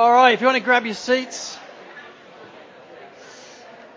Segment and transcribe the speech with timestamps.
[0.00, 1.58] All right, if you want to grab your seats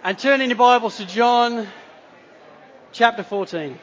[0.03, 1.65] and turn in your Bibles to John
[2.91, 3.79] chapter 14.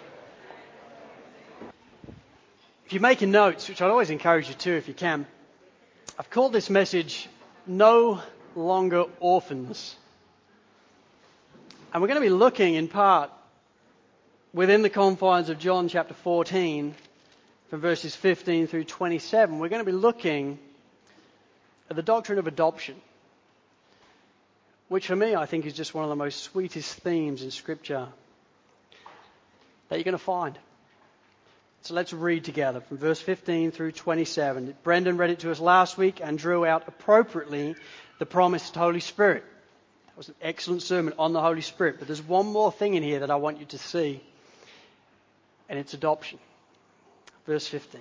[2.84, 5.26] If you're making notes, which I'd always encourage you to if you can,
[6.18, 7.26] I've called this message
[7.66, 8.20] No
[8.54, 9.96] Longer Orphans.
[11.94, 13.30] And we're going to be looking in part
[14.52, 16.94] within the confines of John chapter 14
[17.70, 19.58] from verses 15 through 27.
[19.58, 20.58] We're going to be looking
[21.94, 22.96] the doctrine of adoption,
[24.88, 28.08] which for me I think is just one of the most sweetest themes in Scripture
[29.88, 30.56] that you're going to find.
[31.82, 34.76] So let's read together from verse 15 through 27.
[34.82, 37.74] Brendan read it to us last week and drew out appropriately
[38.18, 39.44] the promised Holy Spirit.
[40.06, 43.02] That was an excellent sermon on the Holy Spirit, but there's one more thing in
[43.02, 44.22] here that I want you to see,
[45.68, 46.38] and it's adoption.
[47.46, 48.00] Verse 15.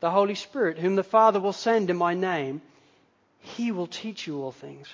[0.00, 2.60] the Holy Spirit, whom the Father will send in my name,
[3.40, 4.88] he will teach you all things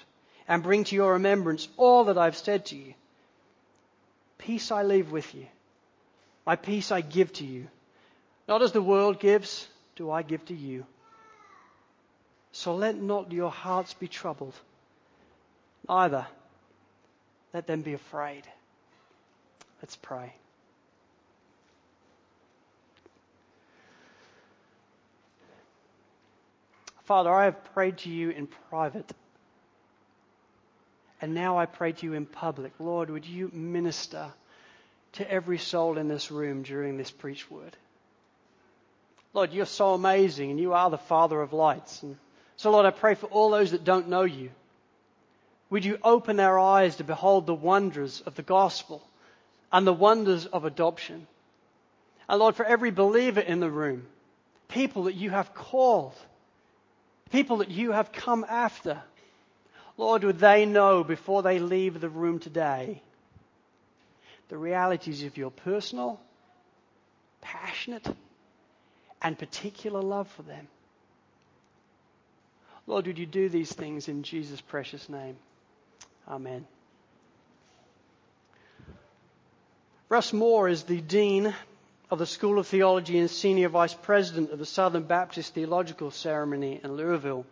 [0.49, 2.95] and bring to your remembrance all that I've said to you.
[4.39, 5.47] Peace I leave with you.
[6.47, 7.69] My peace I give to you.
[8.49, 10.85] Not as the world gives, do I give to you.
[12.53, 14.55] So let not your hearts be troubled,
[15.89, 16.27] neither
[17.55, 18.45] let them be afraid.
[19.81, 20.35] Let's pray.
[27.13, 29.13] Father, I have prayed to you in private.
[31.21, 32.73] And now I pray to you in public.
[32.79, 34.33] Lord, would you minister
[35.13, 37.77] to every soul in this room during this preach word?
[39.35, 42.03] Lord, you're so amazing and you are the Father of lights.
[42.03, 42.17] And
[42.57, 44.49] so, Lord, I pray for all those that don't know you.
[45.69, 49.07] Would you open their eyes to behold the wonders of the gospel
[49.71, 51.27] and the wonders of adoption?
[52.27, 54.07] And Lord, for every believer in the room,
[54.69, 56.15] people that you have called,
[57.33, 59.03] people that you have come after.
[59.97, 63.03] Lord, would they know before they leave the room today
[64.49, 66.21] the realities of your personal,
[67.41, 68.07] passionate,
[69.23, 70.69] and particular love for them.
[72.87, 75.37] Lord, would you do these things in Jesus' precious name?
[76.29, 76.67] Amen.
[80.11, 81.55] Russ Moore is the Dean
[82.13, 86.79] of the School of Theology and Senior Vice President of the Southern Baptist Theological Seminary
[86.85, 87.47] in Louisville.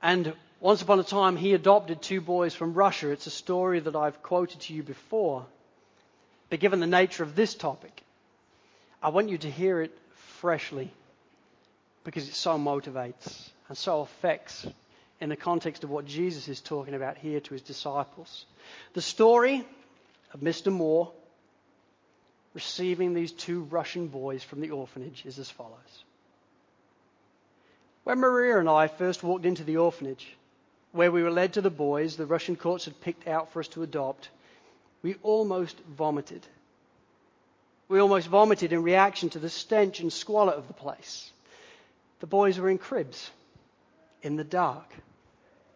[0.00, 3.10] And once upon a time, he adopted two boys from Russia.
[3.10, 5.44] It's a story that I've quoted to you before.
[6.50, 8.00] But given the nature of this topic,
[9.02, 9.98] I want you to hear it
[10.38, 10.92] freshly
[12.04, 14.68] because it so motivates and so affects
[15.20, 18.46] in the context of what Jesus is talking about here to his disciples.
[18.94, 19.66] The story
[20.32, 20.70] of Mr.
[20.70, 21.10] Moore
[22.54, 26.04] receiving these two Russian boys from the orphanage is as follows.
[28.04, 30.34] When Maria and I first walked into the orphanage,
[30.92, 33.68] where we were led to the boys the Russian courts had picked out for us
[33.68, 34.30] to adopt,
[35.02, 36.44] we almost vomited.
[37.88, 41.30] We almost vomited in reaction to the stench and squalor of the place.
[42.20, 43.30] The boys were in cribs,
[44.22, 44.92] in the dark,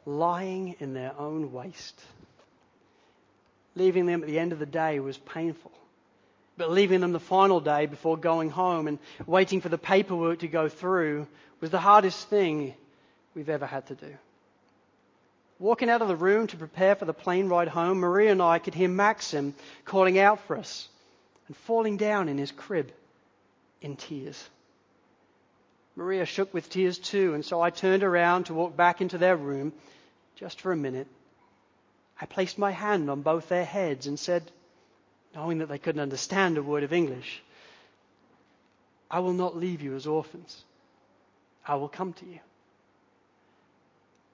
[0.07, 2.01] lying in their own waste.
[3.77, 5.73] Leaving them at the end of the day was painful
[6.57, 10.49] But leaving them the final day before going home and waiting for the paperwork to
[10.49, 11.27] go through
[11.61, 12.75] was the hardest thing
[13.35, 14.15] we've ever had to do.
[15.59, 18.59] Walking out of the room to prepare for the plane ride home, Maria and I
[18.59, 19.55] could hear Maxim
[19.85, 20.89] calling out for us
[21.47, 22.93] and falling down in his crib
[23.81, 24.49] in tears.
[25.97, 29.37] Maria shook with tears too, and so I turned around to walk back into their
[29.37, 29.73] room
[30.37, 31.07] just for a minute.
[32.21, 34.51] I placed my hand on both their heads and said,
[35.35, 37.43] knowing that they couldn't understand a word of English,
[39.11, 40.63] I will not leave you as orphans.
[41.67, 42.41] I will come to you.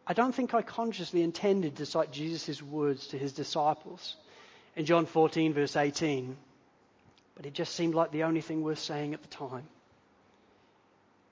[0.07, 4.17] I don't think I consciously intended to cite Jesus' words to his disciples
[4.75, 6.37] in John 14, verse 18,
[7.37, 9.65] but it just seemed like the only thing worth saying at the time.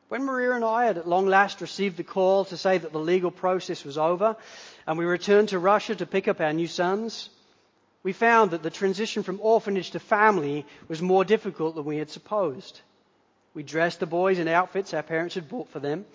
[0.09, 3.01] When Maria and I had at long last received the call to say that the
[3.01, 4.37] legal process was over
[4.87, 7.29] and we returned to Russia to pick up our new sons,
[8.03, 12.11] we found that the transition from orphanage to family was more difficult than we had
[12.11, 12.81] supposed.
[13.55, 16.07] We dressed the boys in outfits our parents had bought for them.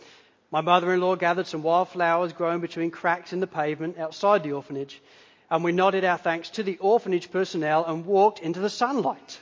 [0.51, 5.01] My mother-in-law gathered some wildflowers growing between cracks in the pavement outside the orphanage,
[5.49, 9.39] and we nodded our thanks to the orphanage personnel and walked into the sunlight,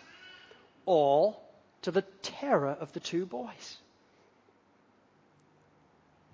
[0.85, 1.41] all
[1.83, 3.77] to the terror of the two boys.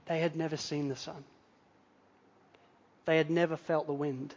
[0.06, 1.24] They had never seen the sun.
[3.06, 4.34] They had never felt the wind.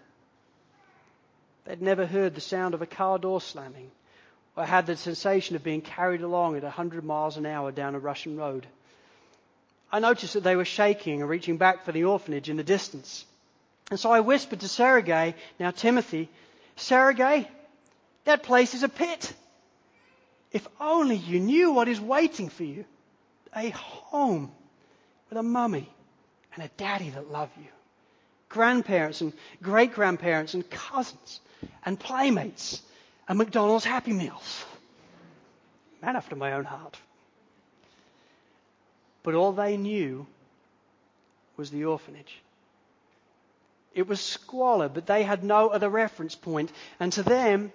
[1.65, 3.91] They'd never heard the sound of a car door slamming
[4.57, 7.99] or had the sensation of being carried along at 100 miles an hour down a
[7.99, 8.67] Russian road.
[9.93, 13.25] I noticed that they were shaking and reaching back for the orphanage in the distance.
[13.91, 16.29] And so I whispered to Sergei, now Timothy,
[16.77, 17.49] Sergei,
[18.25, 19.33] that place is a pit.
[20.53, 22.85] If only you knew what is waiting for you.
[23.55, 24.53] A home
[25.29, 25.89] with a mummy
[26.55, 27.67] and a daddy that love you.
[28.51, 29.33] Grandparents and
[29.63, 31.41] great grandparents and cousins
[31.85, 32.83] and playmates
[33.29, 34.65] and McDonald's Happy Meals.
[36.03, 36.99] Man after my own heart.
[39.23, 40.27] But all they knew
[41.57, 42.41] was the orphanage.
[43.95, 47.73] It was squalor, but they had no other reference point, and to them,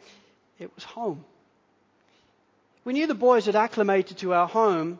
[0.59, 1.23] it was home.
[2.83, 4.99] We knew the boys had acclimated to our home,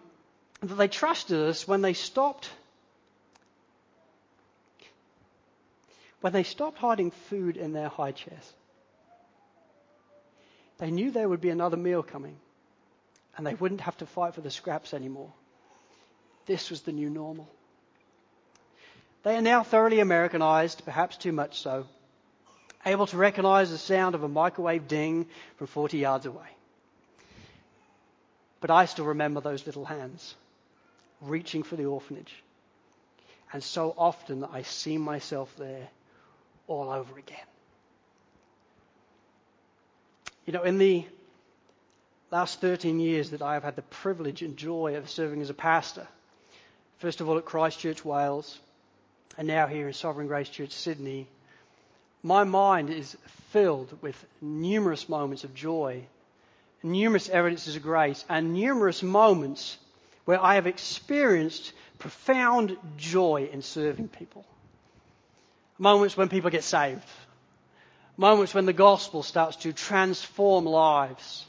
[0.62, 2.50] that they trusted us when they stopped
[6.22, 8.54] when they stopped hiding food in their high chairs.
[10.78, 12.38] They knew there would be another meal coming,
[13.38, 15.32] and they wouldn't have to fight for the scraps anymore.
[16.46, 17.48] This was the new normal.
[19.24, 21.86] They are now thoroughly Americanized, perhaps too much so,
[22.86, 25.28] able to recognize the sound of a microwave ding
[25.58, 26.48] from 40 yards away.
[28.62, 30.36] But I still remember those little hands
[31.22, 32.44] reaching for the orphanage.
[33.52, 35.88] And so often I see myself there
[36.68, 37.38] all over again.
[40.46, 41.06] You know, in the
[42.32, 45.56] last 13 years that I have had the privilege and joy of serving as a
[45.56, 46.08] pastor,
[47.00, 48.60] first of all at Christchurch, Wales,
[49.38, 51.28] and now here in Sovereign Grace Church, Sydney,
[52.24, 53.16] my mind is
[53.50, 56.04] filled with numerous moments of joy,
[56.82, 59.78] numerous evidences of grace, and numerous moments
[60.26, 64.46] where I have experienced profound joy in serving people.
[65.78, 67.04] Moments when people get saved,
[68.18, 71.46] Moments when the gospel starts to transform lives.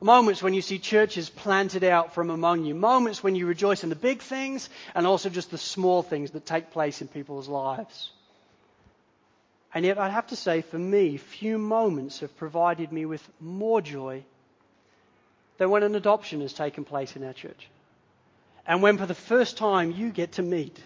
[0.00, 2.74] Moments when you see churches planted out from among you.
[2.74, 6.44] Moments when you rejoice in the big things and also just the small things that
[6.44, 8.10] take place in people's lives.
[9.72, 13.80] And yet, I'd have to say, for me, few moments have provided me with more
[13.80, 14.22] joy
[15.56, 17.68] than when an adoption has taken place in our church.
[18.66, 20.78] And when, for the first time, you get to meet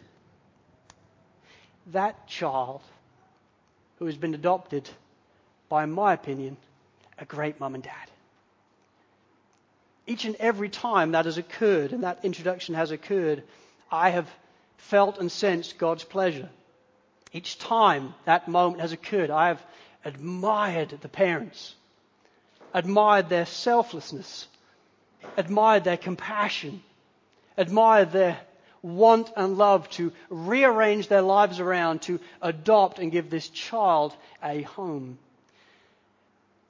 [1.89, 2.83] that child
[3.99, 4.89] who has been adopted
[5.69, 6.57] by, in my opinion,
[7.19, 8.11] a great mum and dad.
[10.07, 13.43] Each and every time that has occurred and that introduction has occurred,
[13.91, 14.29] I have
[14.79, 16.49] felt and sensed God's pleasure.
[17.33, 19.63] Each time that moment has occurred, I have
[20.05, 21.75] admired the parents,
[22.75, 24.49] admired their selflessness,
[25.37, 26.83] admired their compassion,
[27.57, 28.41] admired their
[28.83, 34.63] want and love to rearrange their lives around to adopt and give this child a
[34.63, 35.19] home.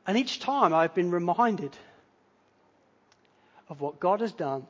[0.06, 1.76] And each time I've been reminded
[3.68, 4.66] of what God has done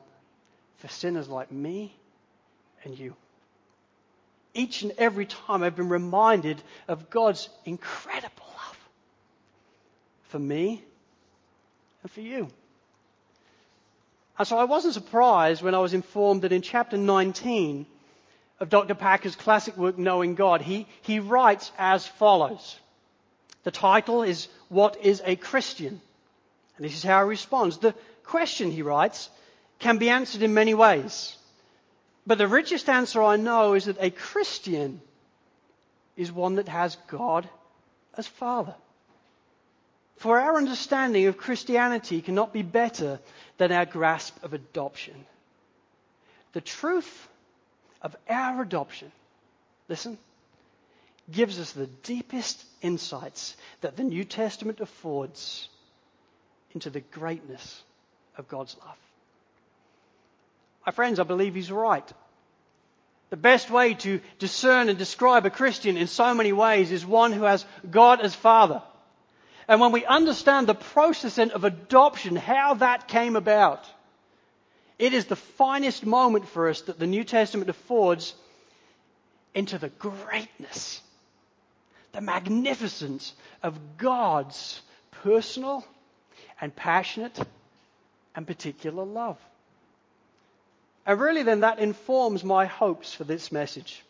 [0.77, 1.93] for sinners like me
[2.83, 3.15] and you.
[4.53, 8.89] Each and every time I've been reminded of God's incredible love
[10.23, 10.83] for me
[12.03, 12.49] and for you.
[14.41, 17.85] And so I wasn't surprised when I was informed that in chapter 19
[18.59, 18.95] of Dr.
[18.95, 22.75] Packer's classic work, Knowing God, he, he writes as follows.
[23.65, 26.01] The title is What is a Christian?
[26.75, 27.77] And this is how he responds.
[27.77, 27.93] The
[28.23, 29.29] question, he writes,
[29.77, 31.37] can be answered in many ways.
[32.25, 35.01] But the richest answer I know is that a Christian
[36.17, 37.47] is one that has God
[38.17, 38.73] as Father.
[40.17, 43.19] For our understanding of Christianity cannot be better
[43.61, 45.13] than our grasp of adoption.
[46.53, 47.27] The truth
[48.01, 49.11] of our adoption,
[49.87, 50.17] listen,
[51.31, 55.69] gives us the deepest insights that the New Testament affords
[56.73, 57.83] into the greatness
[58.35, 58.97] of God's love.
[60.83, 62.11] My friends, I believe he's right.
[63.29, 67.31] The best way to discern and describe a Christian in so many ways is one
[67.31, 68.81] who has God as Father.
[69.71, 73.85] And when we understand the process of adoption, how that came about,
[74.99, 78.33] it is the finest moment for us that the New Testament affords
[79.55, 80.99] into the greatness,
[82.11, 83.31] the magnificence
[83.63, 84.81] of God's
[85.23, 85.85] personal
[86.59, 87.39] and passionate
[88.35, 89.37] and particular love.
[91.05, 94.03] And really, then, that informs my hopes for this message.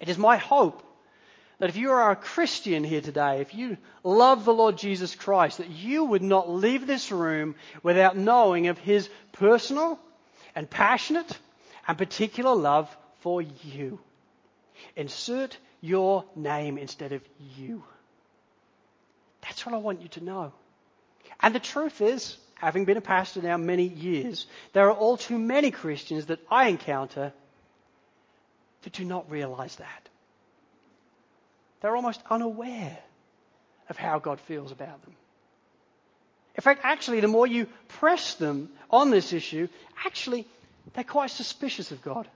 [0.00, 0.82] It is my hope
[1.58, 5.58] that if you are a Christian here today, if you love the Lord Jesus Christ,
[5.58, 9.98] that you would not leave this room without knowing of his personal
[10.54, 11.38] and passionate
[11.86, 14.00] and particular love for you.
[14.96, 17.22] Insert your name instead of
[17.56, 17.82] you.
[19.42, 20.52] That's what I want you to know.
[21.40, 25.38] And the truth is, having been a pastor now many years, there are all too
[25.38, 27.32] many Christians that I encounter
[28.82, 30.08] that do not realize that.
[31.82, 32.96] They're almost unaware
[33.88, 35.14] of how God feels about them.
[36.54, 39.68] In fact, actually, the more you press them on this issue,
[40.04, 40.46] actually,
[40.94, 42.28] they're quite suspicious of God.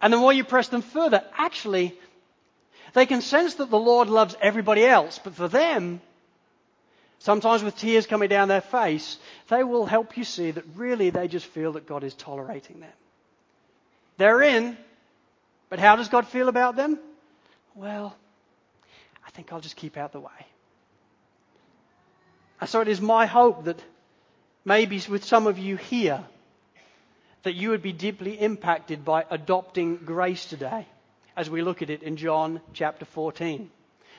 [0.00, 1.94] And the more you press them further, actually,
[2.94, 6.00] they can sense that the Lord loves everybody else, but for them,
[7.18, 11.28] sometimes with tears coming down their face, they will help you see that really they
[11.28, 12.92] just feel that God is tolerating them.
[14.16, 14.78] They're in,
[15.68, 16.98] but how does God feel about them?
[17.78, 18.16] Well,
[19.24, 20.46] I think I'll just keep out of the way.
[22.60, 23.80] And so it is my hope that
[24.64, 26.24] maybe with some of you here,
[27.44, 30.88] that you would be deeply impacted by adopting grace today
[31.36, 33.70] as we look at it in John chapter 14.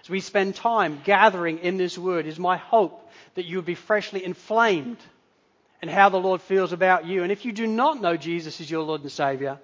[0.03, 3.65] As we spend time gathering in this word, it is my hope that you would
[3.65, 4.99] be freshly inflamed
[5.81, 7.23] in how the Lord feels about you.
[7.23, 9.59] And if you do not know Jesus as your Lord and Savior,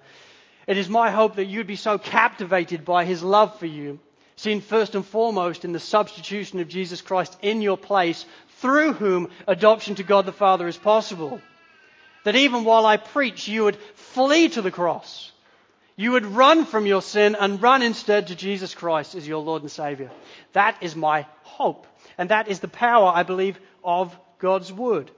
[0.66, 3.98] it is my hope that you'd be so captivated by his love for you,
[4.36, 8.24] seen first and foremost in the substitution of Jesus Christ in your place,
[8.58, 11.40] through whom adoption to God the Father is possible.
[12.24, 15.32] That even while I preach, you would flee to the cross
[15.96, 19.62] you would run from your sin and run instead to Jesus Christ as your Lord
[19.62, 20.10] and Savior.
[20.52, 21.86] That is my hope.
[22.18, 25.10] And that is the power, I believe, of God's Word.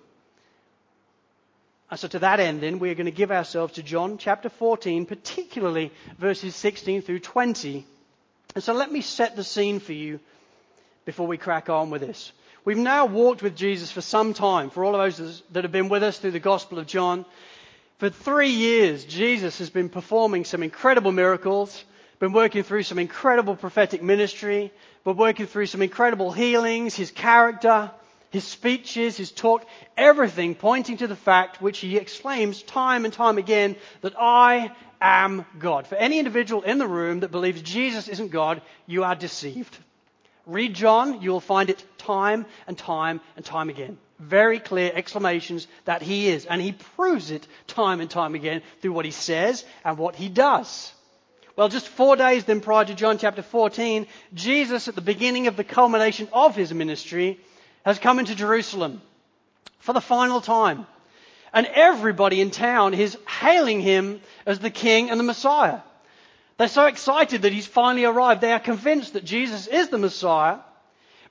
[1.91, 5.07] And so to that end, then, we're going to give ourselves to John chapter 14,
[5.07, 7.87] particularly verses 16 through 20.
[8.55, 10.21] And so let me set the scene for you
[11.07, 12.33] before we crack on with this.
[12.65, 14.69] We've now walked with Jesus for some time.
[14.69, 17.25] For all of those that have been with us through the Gospel of John,
[17.99, 21.85] for three years, Jesus has been performing some incredible miracles,
[22.19, 24.71] been working through some incredible prophetic ministry,
[25.05, 27.91] been working through some incredible healings, his character,
[28.31, 29.67] his speeches, his talk,
[29.97, 34.71] everything pointing to the fact which he exclaims time and time again that I
[35.01, 35.87] am God.
[35.87, 39.77] For any individual in the room that believes Jesus isn't God, you are deceived.
[40.47, 45.67] Read John, you will find it time and time and time again very clear exclamations
[45.85, 46.45] that he is.
[46.45, 50.29] And he proves it time and time again through what he says and what he
[50.29, 50.93] does.
[51.57, 55.57] Well, just four days then prior to John chapter 14, Jesus, at the beginning of
[55.57, 57.41] the culmination of his ministry,
[57.85, 59.01] has come into Jerusalem
[59.79, 60.87] for the final time.
[61.53, 65.81] And everybody in town is hailing him as the king and the Messiah.
[66.59, 68.41] They're so excited that he's finally arrived.
[68.41, 70.59] They are convinced that Jesus is the Messiah.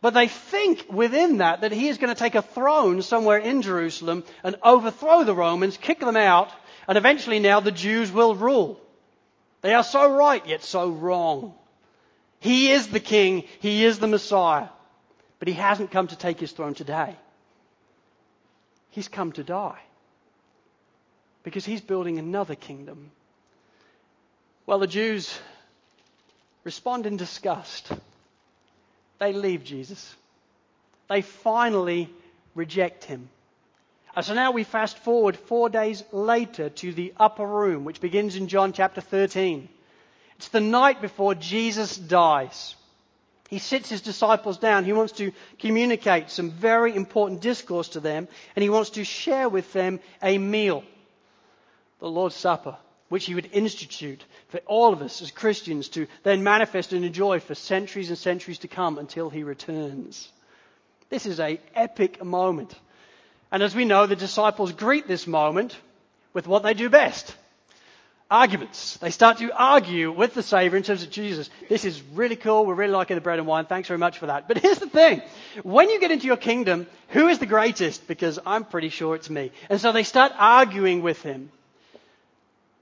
[0.01, 3.61] But they think within that that he is going to take a throne somewhere in
[3.61, 6.49] Jerusalem and overthrow the Romans, kick them out,
[6.87, 8.79] and eventually now the Jews will rule.
[9.61, 11.53] They are so right, yet so wrong.
[12.39, 14.69] He is the king, he is the Messiah.
[15.39, 17.15] But he hasn't come to take his throne today.
[18.89, 19.79] He's come to die.
[21.43, 23.11] Because he's building another kingdom.
[24.65, 25.37] Well, the Jews
[26.63, 27.91] respond in disgust.
[29.19, 30.15] They leave Jesus.
[31.09, 32.09] They finally
[32.55, 33.29] reject him.
[34.15, 38.35] And so now we fast forward four days later to the upper room, which begins
[38.35, 39.69] in John chapter 13.
[40.37, 42.75] It's the night before Jesus dies.
[43.49, 44.83] He sits his disciples down.
[44.83, 49.47] He wants to communicate some very important discourse to them, and he wants to share
[49.47, 50.83] with them a meal,
[51.99, 52.75] the Lord's Supper,
[53.09, 57.39] which he would institute for all of us as Christians to then manifest and enjoy
[57.39, 60.29] for centuries and centuries to come until he returns.
[61.09, 62.75] This is a epic moment.
[63.49, 65.77] And as we know, the disciples greet this moment
[66.33, 67.33] with what they do best
[68.29, 68.97] arguments.
[68.97, 71.49] They start to argue with the Savior in terms of Jesus.
[71.69, 72.65] This is really cool.
[72.65, 73.65] We're really liking the bread and wine.
[73.65, 74.47] Thanks very much for that.
[74.47, 75.21] But here's the thing.
[75.63, 78.07] When you get into your kingdom, who is the greatest?
[78.07, 79.51] Because I'm pretty sure it's me.
[79.69, 81.51] And so they start arguing with him.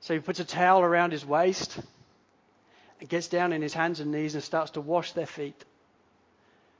[0.01, 1.79] So he puts a towel around his waist
[2.99, 5.63] and gets down in his hands and knees and starts to wash their feet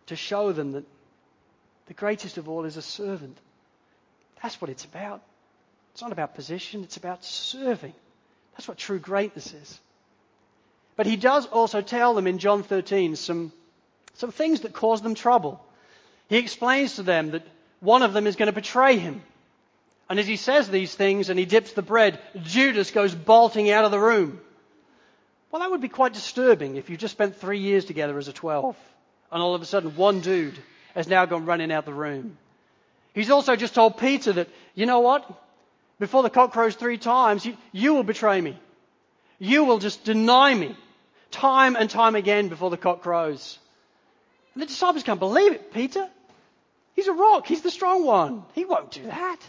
[0.07, 0.85] to show them that
[1.87, 3.37] the greatest of all is a servant.
[4.41, 5.21] That's what it's about.
[5.93, 7.93] It's not about position, it's about serving.
[8.55, 9.79] That's what true greatness is.
[10.95, 13.51] But he does also tell them in John 13 some,
[14.13, 15.63] some things that cause them trouble.
[16.29, 17.45] He explains to them that
[17.81, 19.21] one of them is going to betray him.
[20.09, 23.85] And as he says these things and he dips the bread, Judas goes bolting out
[23.85, 24.39] of the room.
[25.51, 28.33] Well, that would be quite disturbing if you just spent three years together as a
[28.33, 28.75] 12
[29.31, 30.57] and all of a sudden one dude
[30.93, 32.37] has now gone running out the room.
[33.13, 35.29] He's also just told Peter that, you know what?
[35.99, 38.59] Before the cock crows three times, you, you will betray me.
[39.39, 40.75] You will just deny me
[41.31, 43.59] time and time again before the cock crows.
[44.53, 45.73] And the disciples can't believe it.
[45.73, 46.07] Peter,
[46.95, 47.47] he's a rock.
[47.47, 48.43] He's the strong one.
[48.53, 49.39] He won't do that.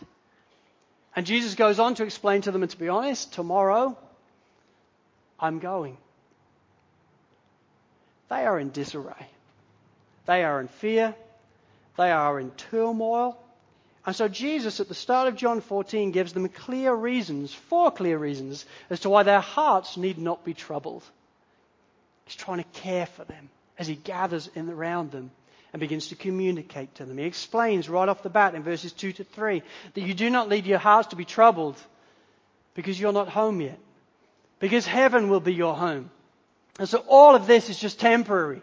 [1.15, 3.97] And Jesus goes on to explain to them, and to be honest, tomorrow,
[5.41, 5.97] I'm going.
[8.29, 9.27] They are in disarray.
[10.27, 11.15] They are in fear.
[11.97, 13.39] They are in turmoil.
[14.07, 18.17] And so Jesus, at the start of John 14, gives them clear reasons, four clear
[18.17, 21.03] reasons, as to why their hearts need not be troubled.
[22.25, 25.33] He's trying to care for them as he gathers in around them
[25.73, 27.19] and begins to communicate to them.
[27.19, 29.63] He explains right off the bat in verses 2 to 3
[29.95, 31.77] that you do not lead your hearts to be troubled
[32.75, 33.79] because you're not home yet,
[34.61, 36.11] because heaven will be your home.
[36.79, 38.63] And so all of this is just temporary.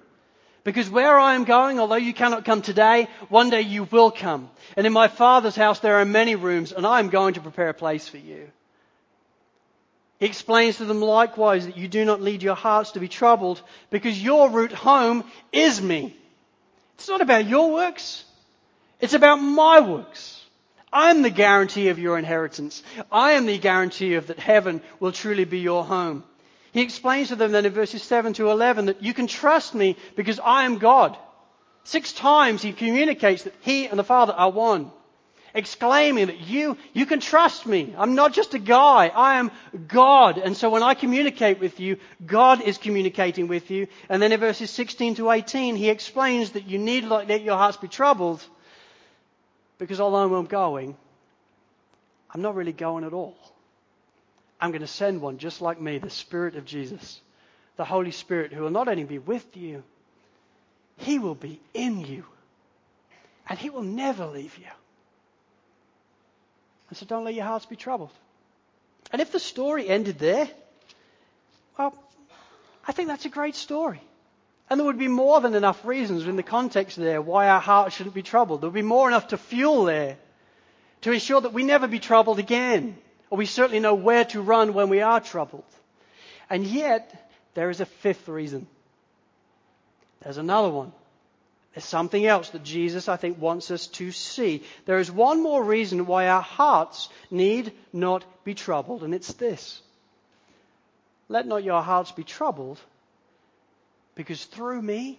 [0.64, 4.50] Because where I am going, although you cannot come today, one day you will come.
[4.78, 7.70] And in my Father's house there are many rooms, and I am going to prepare
[7.70, 8.50] a place for you.
[10.20, 13.62] He explains to them likewise that you do not lead your hearts to be troubled,
[13.90, 16.16] because your route home is me.
[16.96, 18.24] It's not about your works.
[19.02, 20.40] It's about my works.
[20.94, 22.84] I'm the guarantee of your inheritance.
[23.12, 26.24] I am the guarantee of that heaven will truly be your home.
[26.74, 29.96] He explains to them then in verses 7 to 11 that you can trust me
[30.16, 31.16] because I am God.
[31.84, 34.92] Six times he communicates that he and the Father are one.
[35.54, 37.94] Exclaiming that you, you can trust me.
[37.96, 39.10] I'm not just a guy.
[39.10, 39.52] I am
[39.88, 40.40] God.
[40.40, 43.86] And so when I communicate with you, God is communicating with you.
[44.10, 47.56] And then in verses 16 to 18, he explains that you need not let your
[47.56, 48.44] hearts be troubled
[49.78, 50.98] because although I'm going,
[52.32, 53.38] I'm not really going at all.
[54.64, 57.20] I'm going to send one just like me, the Spirit of Jesus,
[57.76, 59.84] the Holy Spirit, who will not only be with you,
[60.96, 62.24] he will be in you.
[63.50, 64.72] And he will never leave you.
[66.88, 68.12] And so don't let your hearts be troubled.
[69.12, 70.48] And if the story ended there,
[71.78, 71.94] well,
[72.88, 74.00] I think that's a great story.
[74.70, 77.98] And there would be more than enough reasons in the context there why our hearts
[77.98, 78.62] shouldn't be troubled.
[78.62, 80.16] There would be more enough to fuel there
[81.02, 82.96] to ensure that we never be troubled again
[83.34, 85.66] or we certainly know where to run when we are troubled.
[86.52, 88.68] And yet, there is a fifth reason.
[90.22, 90.92] There's another one.
[91.74, 94.62] There's something else that Jesus, I think, wants us to see.
[94.86, 99.82] There is one more reason why our hearts need not be troubled, and it's this.
[101.28, 102.80] Let not your hearts be troubled,
[104.14, 105.18] because through me,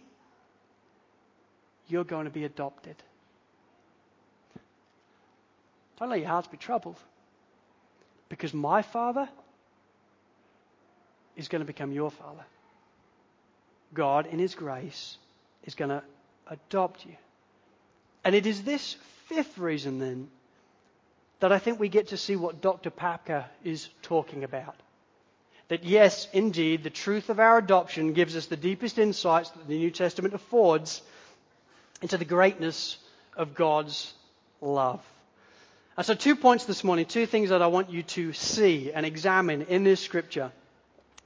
[1.88, 2.94] you're going to be adopted.
[5.98, 7.00] Don't let your hearts be troubled.
[8.28, 9.28] Because my father
[11.36, 12.44] is going to become your father.
[13.92, 15.16] God, in His grace,
[15.64, 16.02] is going to
[16.48, 17.16] adopt you.
[18.24, 20.28] And it is this fifth reason, then,
[21.40, 22.90] that I think we get to see what Dr.
[22.90, 24.76] Packer is talking about.
[25.68, 29.78] That yes, indeed, the truth of our adoption gives us the deepest insights that the
[29.78, 31.02] New Testament affords
[32.02, 32.98] into the greatness
[33.36, 34.12] of God's
[34.60, 35.04] love.
[35.96, 39.06] And so, two points this morning, two things that I want you to see and
[39.06, 40.50] examine in this scripture.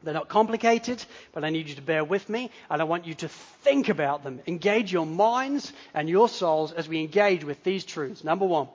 [0.03, 3.15] They're not complicated, but I need you to bear with me, and I want you
[3.15, 4.41] to think about them.
[4.47, 8.23] Engage your minds and your souls as we engage with these truths.
[8.23, 8.69] Number one,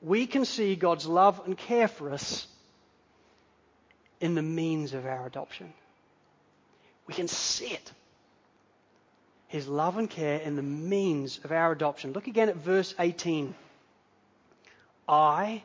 [0.00, 2.46] we can see God's love and care for us
[4.20, 5.72] in the means of our adoption.
[7.08, 7.92] We can see it.
[9.48, 12.12] his love and care in the means of our adoption.
[12.12, 13.54] Look again at verse 18.
[15.08, 15.62] I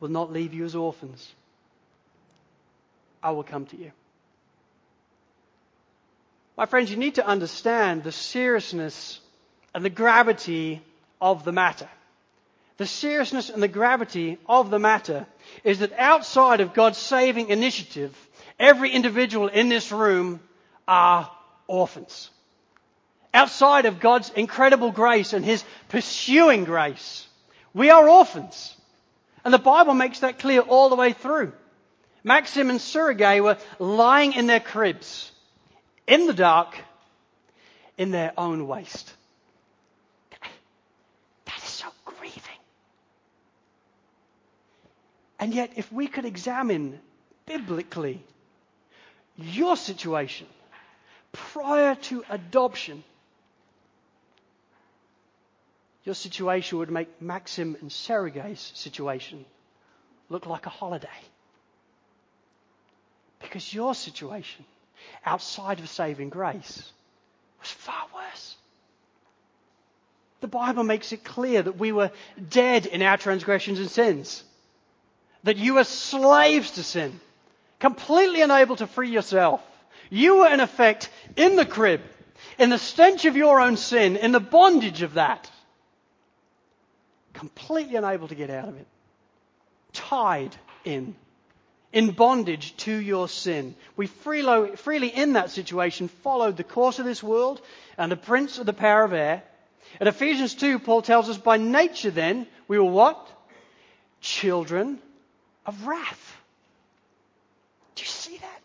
[0.00, 1.32] will not leave you as orphans.
[3.22, 3.90] I will come to you.
[6.56, 9.18] My friends, you need to understand the seriousness
[9.74, 10.82] and the gravity
[11.20, 11.88] of the matter.
[12.76, 15.26] The seriousness and the gravity of the matter
[15.62, 18.16] is that outside of God's saving initiative,
[18.58, 20.40] every individual in this room
[20.86, 21.30] are
[21.66, 22.30] orphans.
[23.32, 27.26] Outside of God's incredible grace and His pursuing grace,
[27.74, 28.74] we are orphans.
[29.44, 31.52] And the Bible makes that clear all the way through.
[32.22, 35.30] Maxim and Sergei were lying in their cribs,
[36.06, 36.74] in the dark,
[37.98, 39.12] in their own waste.
[41.44, 42.40] That is so grieving.
[45.38, 46.98] And yet, if we could examine
[47.44, 48.24] biblically
[49.36, 50.46] your situation
[51.32, 53.04] prior to adoption,
[56.04, 59.44] your situation would make Maxim and Sergei's situation
[60.28, 61.08] look like a holiday.
[63.40, 64.64] Because your situation
[65.24, 66.92] outside of saving grace
[67.60, 68.56] was far worse.
[70.40, 72.10] The Bible makes it clear that we were
[72.50, 74.44] dead in our transgressions and sins.
[75.44, 77.18] That you were slaves to sin,
[77.80, 79.62] completely unable to free yourself.
[80.10, 82.02] You were in effect in the crib,
[82.58, 85.50] in the stench of your own sin, in the bondage of that
[87.34, 88.86] completely unable to get out of it,
[89.92, 91.14] tied in,
[91.92, 93.74] in bondage to your sin.
[93.96, 97.60] We freely, freely in that situation followed the course of this world
[97.98, 99.42] and the prince of the power of air.
[100.00, 103.28] In Ephesians 2, Paul tells us by nature then, we were what?
[104.20, 104.98] Children
[105.66, 106.36] of wrath.
[107.94, 108.60] Do you see that?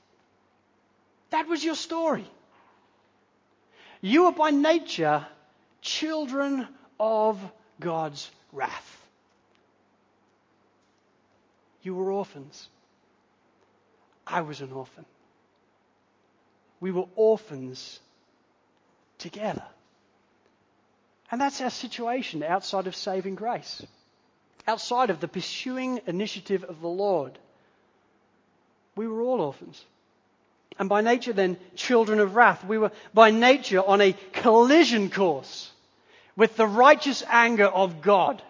[1.31, 2.25] That was your story.
[4.01, 5.27] You are by nature
[5.81, 6.67] children
[6.99, 7.39] of
[7.79, 9.07] God's wrath.
[11.81, 12.67] You were orphans.
[14.27, 15.05] I was an orphan.
[16.79, 17.99] We were orphans
[19.17, 19.63] together.
[21.31, 23.85] And that's our situation outside of saving grace,
[24.67, 27.37] outside of the pursuing initiative of the Lord.
[28.95, 29.83] We were all orphans.
[30.77, 32.63] And by nature, then, children of wrath.
[32.63, 35.71] We were by nature on a collision course
[36.39, 38.41] with the righteous anger of God.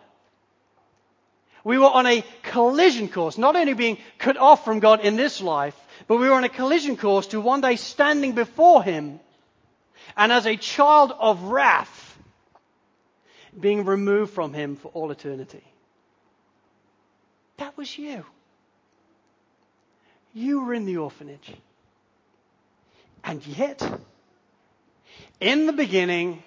[1.64, 5.42] We were on a collision course, not only being cut off from God in this
[5.42, 5.76] life,
[6.08, 9.20] but we were on a collision course to one day standing before Him
[10.16, 12.18] and as a child of wrath
[13.60, 15.64] being removed from Him for all eternity.
[17.58, 18.24] That was you.
[20.36, 21.52] You were in the orphanage.
[23.24, 23.82] And yet,
[25.42, 26.44] in the beginning,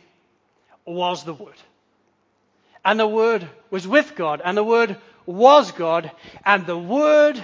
[0.85, 1.55] was the Word.
[2.85, 6.11] And the Word was with God, and the Word was God,
[6.45, 7.41] and the Word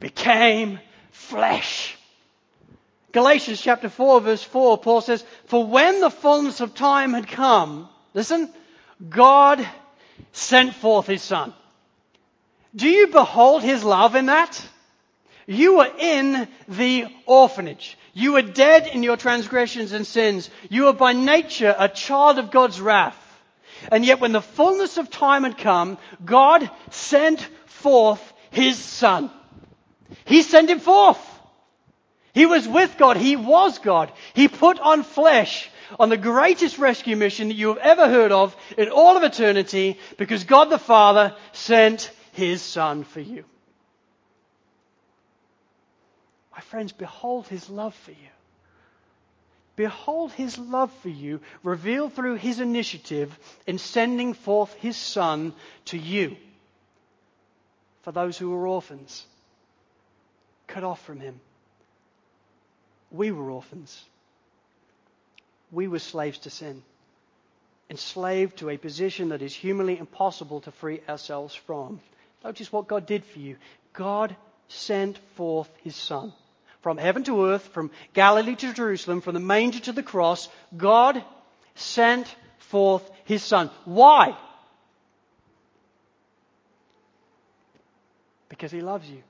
[0.00, 0.78] became
[1.10, 1.96] flesh.
[3.12, 7.88] Galatians chapter 4 verse 4, Paul says, For when the fullness of time had come,
[8.14, 8.50] listen,
[9.08, 9.66] God
[10.32, 11.52] sent forth His Son.
[12.74, 14.66] Do you behold His love in that?
[15.46, 17.98] You were in the orphanage.
[18.14, 20.50] You were dead in your transgressions and sins.
[20.68, 23.18] You were by nature a child of God's wrath.
[23.90, 29.30] And yet when the fullness of time had come, God sent forth His Son.
[30.24, 31.18] He sent Him forth.
[32.32, 33.16] He was with God.
[33.16, 34.12] He was God.
[34.34, 38.56] He put on flesh on the greatest rescue mission that you have ever heard of
[38.78, 43.44] in all of eternity because God the Father sent His Son for you.
[46.54, 48.28] My friends, behold his love for you.
[49.74, 53.36] Behold his love for you revealed through his initiative
[53.66, 55.54] in sending forth his son
[55.86, 56.36] to you.
[58.02, 59.24] For those who were orphans,
[60.66, 61.40] cut off from him.
[63.10, 64.04] We were orphans.
[65.70, 66.82] We were slaves to sin,
[67.88, 72.00] enslaved to a position that is humanly impossible to free ourselves from.
[72.44, 73.56] Notice what God did for you.
[73.94, 74.36] God
[74.68, 76.34] sent forth his son
[76.82, 81.24] from heaven to earth, from Galilee to Jerusalem, from the manger to the cross, God
[81.76, 83.70] sent forth his son.
[83.84, 84.36] Why?
[88.48, 89.22] Because he loves you.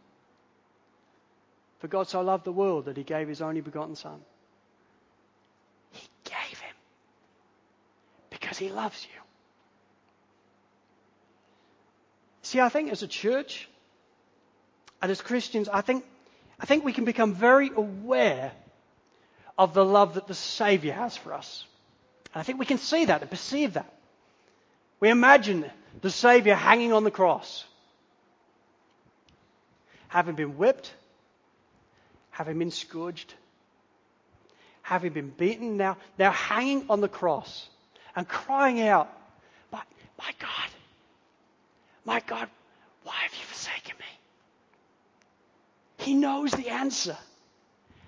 [1.78, 4.20] For God so loved the world that he gave his only begotten son.
[5.90, 6.74] He gave him
[8.30, 9.20] because he loves you.
[12.42, 13.68] See, I think as a church
[15.00, 16.04] and as Christians, I think
[16.62, 18.52] I think we can become very aware
[19.58, 21.64] of the love that the Savior has for us.
[22.32, 23.92] And I think we can see that and perceive that.
[25.00, 25.68] We imagine
[26.00, 27.64] the Savior hanging on the cross,
[30.06, 30.94] having been whipped,
[32.30, 33.34] having been scourged,
[34.82, 37.68] having been beaten, now, now hanging on the cross
[38.14, 39.12] and crying out,
[39.72, 39.82] My,
[40.16, 40.70] my God,
[42.04, 42.48] my God,
[43.02, 44.01] why have you forsaken me?
[46.02, 47.16] He knows the answer,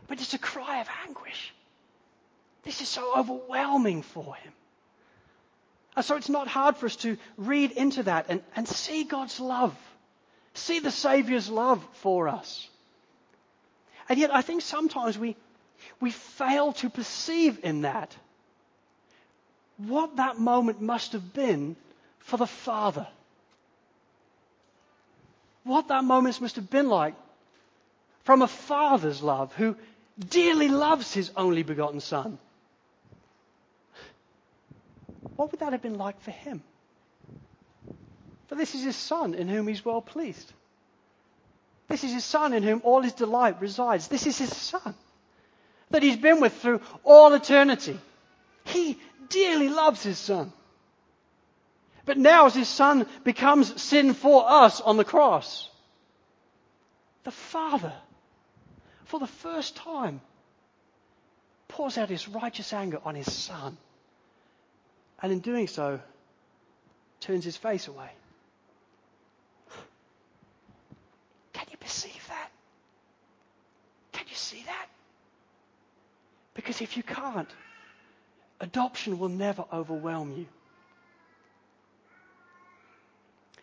[0.09, 1.53] but it's a cry of anguish.
[2.65, 4.53] This is so overwhelming for him.
[5.97, 9.39] And so it's not hard for us to read into that and, and see God's
[9.39, 9.77] love,
[10.55, 12.69] see the Saviour's love for us.
[14.09, 15.37] And yet, I think sometimes we,
[16.01, 18.15] we fail to perceive in that
[19.77, 21.77] what that moment must have been
[22.19, 23.07] for the Father.
[25.65, 27.15] What that moment must have been like
[28.25, 29.77] from a father's love who
[30.19, 32.39] dearly loves his only begotten Son.
[35.37, 36.63] What would that have been like for him?
[38.49, 40.53] For this is his Son in whom he's well pleased.
[41.89, 44.09] This is his Son in whom all his delight resides.
[44.09, 44.95] This is his Son
[45.91, 47.99] that he's been with through all eternity.
[48.65, 50.53] He dearly loves his Son.
[52.07, 55.69] But now, as his Son becomes sin for us on the cross,
[57.25, 57.93] the Father,
[59.15, 60.21] for the first time,
[61.69, 63.77] pours out his righteous anger on his Son.
[65.23, 66.01] And in doing so,
[67.21, 68.11] turns his face away.
[71.53, 72.49] Can you perceive that?
[74.11, 74.87] Can you see that?
[76.55, 77.51] Because if you can't,
[78.59, 80.47] adoption will never overwhelm you.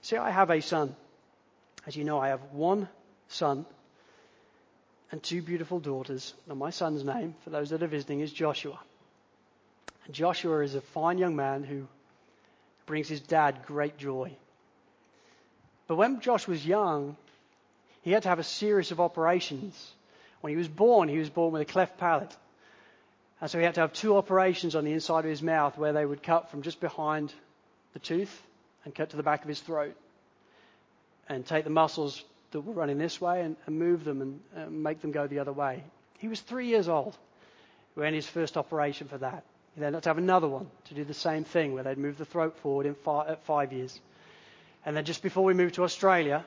[0.01, 0.95] See, I have a son.
[1.85, 2.87] As you know, I have one
[3.27, 3.65] son
[5.11, 6.33] and two beautiful daughters.
[6.49, 8.79] And my son's name, for those that are visiting, is Joshua.
[10.05, 11.87] And Joshua is a fine young man who
[12.85, 14.31] brings his dad great joy.
[15.87, 17.17] But when Josh was young,
[18.01, 19.91] he had to have a series of operations.
[20.39, 22.35] When he was born, he was born with a cleft palate.
[23.41, 25.93] And so he had to have two operations on the inside of his mouth where
[25.93, 27.33] they would cut from just behind
[27.93, 28.41] the tooth
[28.85, 29.95] and cut to the back of his throat
[31.27, 34.83] and take the muscles that were running this way and, and move them and, and
[34.83, 35.83] make them go the other way.
[36.19, 37.17] He was three years old
[37.95, 39.43] when his first operation for that.
[39.75, 42.17] He then had to have another one to do the same thing where they'd move
[42.17, 43.99] the throat forward in five, at five years.
[44.85, 46.45] And then just before we moved to Australia,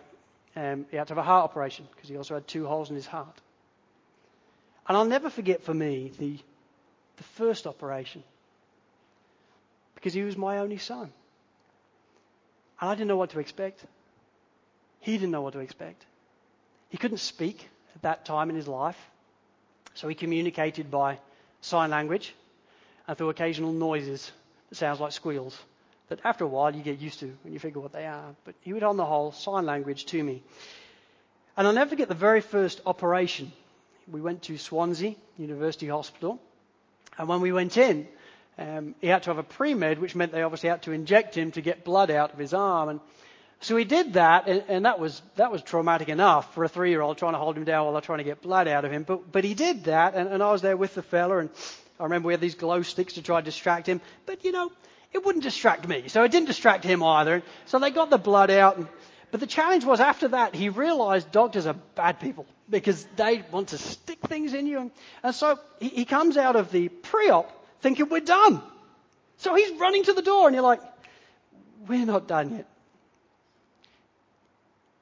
[0.56, 2.96] um, he had to have a heart operation because he also had two holes in
[2.96, 3.40] his heart.
[4.86, 6.38] And I'll never forget for me the,
[7.16, 8.22] the first operation
[9.94, 11.10] because he was my only son.
[12.80, 13.84] And I didn't know what to expect.
[15.04, 16.06] He didn't know what to expect.
[16.88, 18.96] He couldn't speak at that time in his life,
[19.92, 21.18] so he communicated by
[21.60, 22.34] sign language
[23.06, 24.32] and through occasional noises
[24.70, 25.58] that sounds like squeals
[26.08, 28.34] that after a while you get used to when you figure what they are.
[28.46, 30.42] But he would, on the whole, sign language to me.
[31.58, 33.52] And I'll never forget the very first operation.
[34.10, 36.40] We went to Swansea University Hospital,
[37.18, 38.08] and when we went in,
[38.58, 41.50] um, he had to have a pre-med, which meant they obviously had to inject him
[41.52, 42.88] to get blood out of his arm.
[42.88, 43.00] And
[43.64, 47.16] so he did that, and, and that was that was traumatic enough for a three-year-old
[47.16, 49.04] trying to hold him down while they're trying to get blood out of him.
[49.04, 51.48] But but he did that, and, and I was there with the fella, and
[51.98, 54.02] I remember we had these glow sticks to try to distract him.
[54.26, 54.70] But you know,
[55.14, 57.42] it wouldn't distract me, so it didn't distract him either.
[57.64, 58.86] So they got the blood out, and,
[59.30, 63.68] but the challenge was after that he realised doctors are bad people because they want
[63.68, 64.90] to stick things in you, and,
[65.22, 67.50] and so he, he comes out of the pre-op
[67.80, 68.60] thinking we're done.
[69.38, 70.80] So he's running to the door, and you're like,
[71.88, 72.68] we're not done yet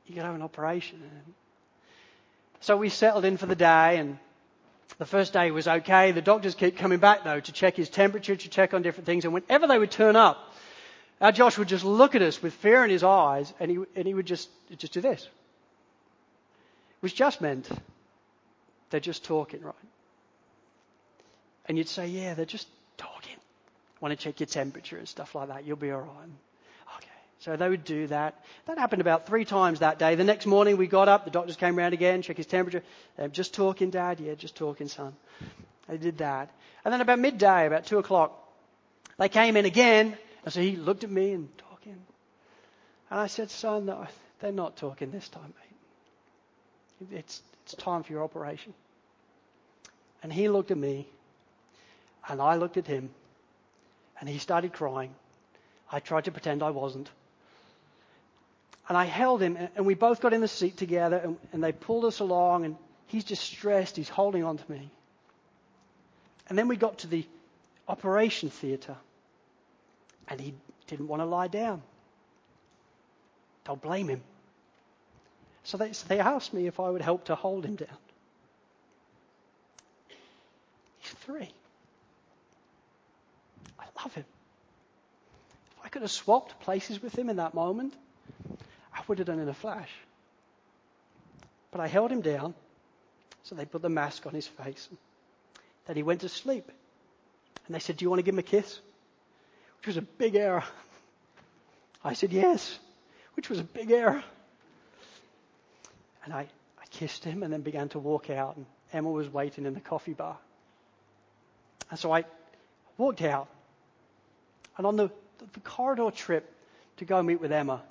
[0.06, 1.00] you could have an operation.
[2.60, 4.18] So we settled in for the day, and
[4.98, 6.12] the first day was okay.
[6.12, 9.24] The doctors keep coming back, though, to check his temperature, to check on different things.
[9.24, 10.38] And whenever they would turn up,
[11.20, 14.06] our Josh would just look at us with fear in his eyes, and he, and
[14.06, 15.28] he would just, just do this.
[17.00, 17.68] Which just meant
[18.90, 19.74] they're just talking, right?
[21.66, 23.36] And you'd say, yeah, they're just talking.
[24.00, 25.64] Want to check your temperature and stuff like that.
[25.64, 26.28] You'll be all right.
[27.42, 28.40] So they would do that.
[28.66, 30.14] That happened about three times that day.
[30.14, 32.84] The next morning we got up, the doctors came around again, check his temperature.
[33.32, 34.20] just talking, Dad?
[34.20, 35.12] Yeah, just talking, son.
[35.88, 36.50] They did that.
[36.84, 38.32] And then about midday, about two o'clock,
[39.18, 40.16] they came in again.
[40.44, 42.00] And so he looked at me and talking.
[43.10, 44.06] And I said, son, no,
[44.38, 45.52] they're not talking this time,
[47.00, 47.18] mate.
[47.18, 48.72] It's, it's time for your operation.
[50.22, 51.08] And he looked at me,
[52.28, 53.10] and I looked at him,
[54.20, 55.12] and he started crying.
[55.90, 57.10] I tried to pretend I wasn't.
[58.92, 61.72] And I held him, and we both got in the seat together, and, and they
[61.72, 62.76] pulled us along, and
[63.06, 63.96] he's distressed.
[63.96, 64.90] He's holding on to me.
[66.46, 67.26] And then we got to the
[67.88, 68.98] operation theatre.
[70.28, 70.52] And he
[70.88, 71.80] didn't want to lie down.
[73.64, 74.20] Don't blame him.
[75.64, 77.96] So they, so they asked me if I would help to hold him down.
[80.98, 81.50] He's three.
[83.78, 84.26] I love him.
[85.78, 87.94] If I could have swapped places with him in that moment,
[89.02, 89.90] I would have done in a flash.
[91.72, 92.54] But I held him down,
[93.42, 94.88] so they put the mask on his face.
[95.86, 96.70] Then he went to sleep.
[97.66, 98.78] And they said, Do you want to give him a kiss?
[99.78, 100.62] Which was a big error.
[102.04, 102.78] I said, Yes,
[103.34, 104.22] which was a big error.
[106.24, 106.42] And I,
[106.80, 108.56] I kissed him and then began to walk out.
[108.56, 110.38] And Emma was waiting in the coffee bar.
[111.90, 112.24] And so I
[112.96, 113.48] walked out.
[114.76, 115.10] And on the,
[115.54, 116.48] the corridor trip
[116.98, 117.82] to go meet with Emma,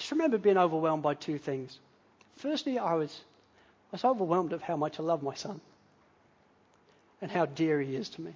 [0.00, 1.78] just remember being overwhelmed by two things.
[2.36, 3.14] Firstly, I was,
[3.92, 5.60] I was overwhelmed of how much I love my son
[7.20, 8.34] and how dear he is to me.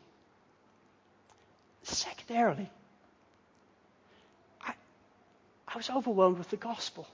[1.82, 2.68] Secondarily,
[4.60, 4.74] I,
[5.66, 7.08] I was overwhelmed with the gospel.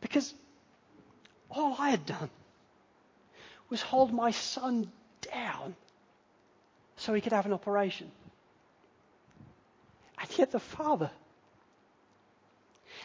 [0.00, 0.32] Because
[1.50, 2.30] all I had done
[3.68, 4.88] was hold my son
[5.32, 5.74] down
[6.98, 8.12] so he could have an operation.
[10.20, 11.10] And yet the father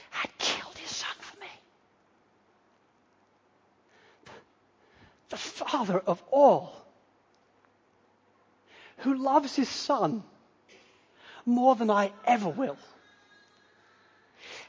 [0.10, 1.48] had killed his son for me.
[5.30, 6.74] The father of all,
[9.00, 10.24] who loves his son
[11.46, 12.78] more than I ever will,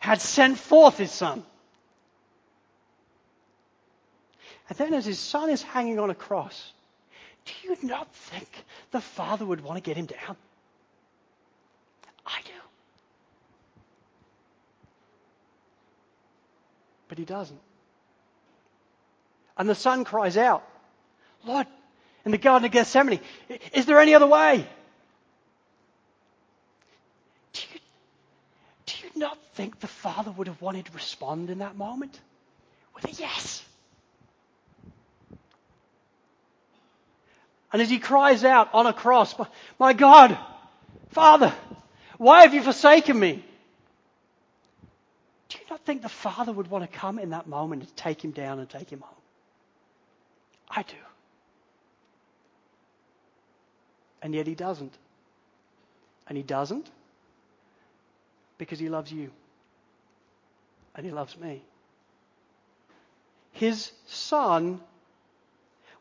[0.00, 1.44] had sent forth his son
[4.68, 6.72] And then as his son is hanging on a cross,
[7.46, 8.48] do you not think
[8.90, 10.36] the father would want to get him down?
[12.26, 12.50] I do.
[17.08, 17.60] But he doesn't.
[19.56, 20.62] And the son cries out,
[21.44, 21.66] Lord,
[22.24, 23.20] in the Garden of Gethsemane,
[23.72, 24.66] is there any other way?
[27.52, 27.80] Do you,
[28.86, 32.18] do you not think the father would have wanted to respond in that moment
[32.94, 33.64] with a yes?
[37.72, 39.34] And as he cries out on a cross,
[39.78, 40.38] My God,
[41.10, 41.54] Father,
[42.16, 43.44] why have you forsaken me?
[45.48, 48.22] Do you not think the Father would want to come in that moment and take
[48.22, 49.14] him down and take him home?
[50.70, 50.94] I do.
[54.22, 54.92] And yet he doesn't.
[56.26, 56.88] And he doesn't
[58.58, 59.30] because he loves you.
[60.94, 61.62] And he loves me.
[63.52, 64.80] His son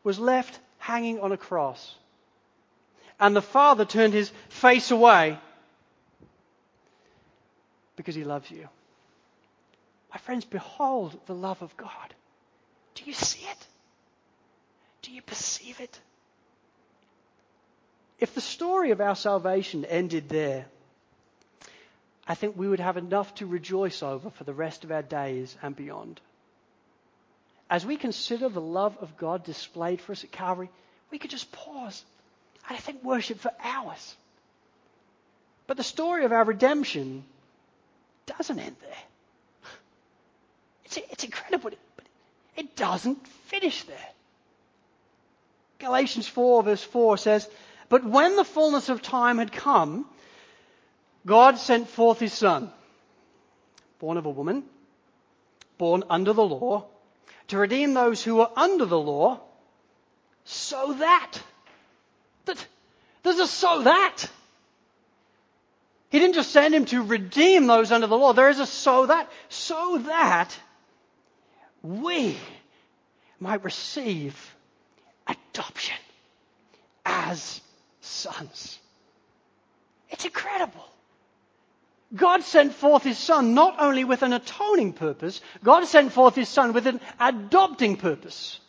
[0.04, 1.96] was left hanging on a cross.
[3.20, 5.40] And the Father turned his face away
[7.96, 8.68] because he loves you.
[10.12, 12.14] My friends, behold the love of God.
[12.96, 13.68] Do you see it?
[15.02, 16.00] Do you perceive it?
[18.20, 20.66] If the story of our salvation ended there,
[22.28, 25.56] I think we would have enough to rejoice over for the rest of our days
[25.62, 26.20] and beyond
[27.70, 30.70] as we consider the love of God displayed for us at Calvary,
[31.12, 32.04] we could just pause
[32.68, 34.16] and I think worship for hours.
[35.68, 37.24] But the story of our redemption
[38.26, 39.72] doesn't end there.
[40.86, 42.06] It's, it's incredible, but
[42.56, 44.10] it doesn't finish there.
[45.80, 47.50] Galatians 4, verse 4 says,
[47.90, 50.06] But when the fullness of time had come,
[51.26, 52.72] God sent forth his Son,
[54.00, 54.64] born of a woman,
[55.78, 56.86] born under the law
[57.48, 59.40] to redeem those who were under the law,
[60.44, 61.34] so that.
[62.46, 62.68] that
[63.24, 64.26] there's a so that.
[66.10, 68.34] He didn't just send him to redeem those under the law.
[68.34, 69.30] There is a so that.
[69.50, 70.58] So that
[71.82, 72.38] we
[73.40, 74.56] might receive
[75.28, 75.98] adoption
[77.06, 77.62] as
[78.08, 78.80] sons.
[80.10, 80.86] It's incredible.
[82.16, 86.48] God sent forth his son not only with an atoning purpose, God sent forth his
[86.48, 88.60] son with an adopting purpose.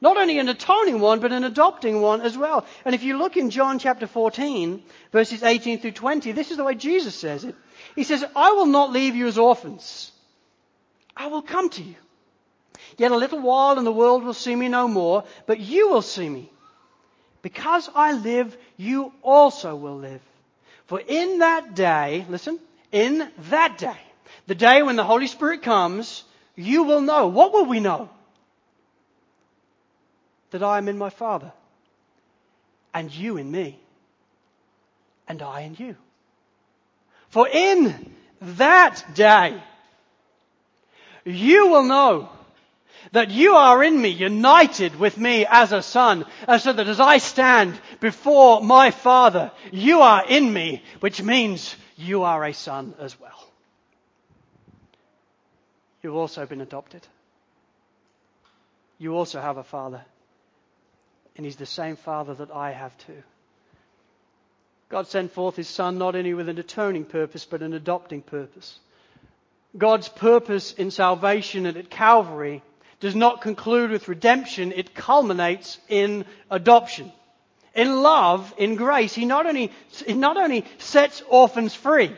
[0.00, 2.66] Not only an atoning one, but an adopting one as well.
[2.84, 6.64] And if you look in John chapter 14, verses 18 through 20, this is the
[6.64, 7.56] way Jesus says it.
[7.96, 10.12] He says, I will not leave you as orphans.
[11.16, 11.96] I will come to you.
[12.98, 16.02] Yet a little while and the world will see me no more, but you will
[16.02, 16.52] see me.
[17.46, 20.20] Because I live, you also will live.
[20.86, 22.58] For in that day, listen,
[22.90, 24.00] in that day,
[24.48, 26.24] the day when the Holy Spirit comes,
[26.56, 27.28] you will know.
[27.28, 28.10] What will we know?
[30.50, 31.52] That I am in my Father,
[32.92, 33.78] and you in me,
[35.28, 35.94] and I in you.
[37.28, 39.62] For in that day,
[41.24, 42.28] you will know
[43.12, 47.00] That you are in me, united with me as a son, and so that as
[47.00, 52.94] I stand before my Father, you are in me, which means you are a son
[52.98, 53.30] as well.
[56.02, 57.06] You've also been adopted.
[58.98, 60.04] You also have a father.
[61.36, 63.22] And he's the same father that I have too.
[64.88, 68.78] God sent forth his son not only with an atoning purpose, but an adopting purpose.
[69.76, 72.62] God's purpose in salvation and at Calvary
[73.00, 77.12] does not conclude with redemption, it culminates in adoption.
[77.74, 79.70] In love, in grace, he not only,
[80.06, 82.10] he not only sets orphans free,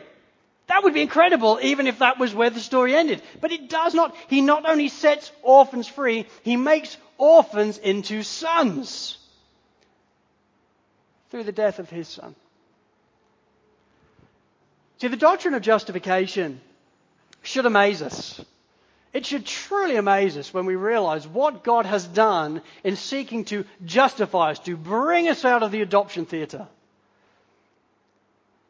[0.67, 3.21] that would be incredible even if that was where the story ended.
[3.41, 4.15] But it does not.
[4.27, 9.17] He not only sets orphans free, he makes orphans into sons
[11.31, 12.35] through the death of his son.
[15.01, 16.61] See, the doctrine of justification
[17.41, 18.39] should amaze us.
[19.11, 23.65] It should truly amaze us when we realize what God has done in seeking to
[23.83, 26.67] justify us, to bring us out of the adoption theatre.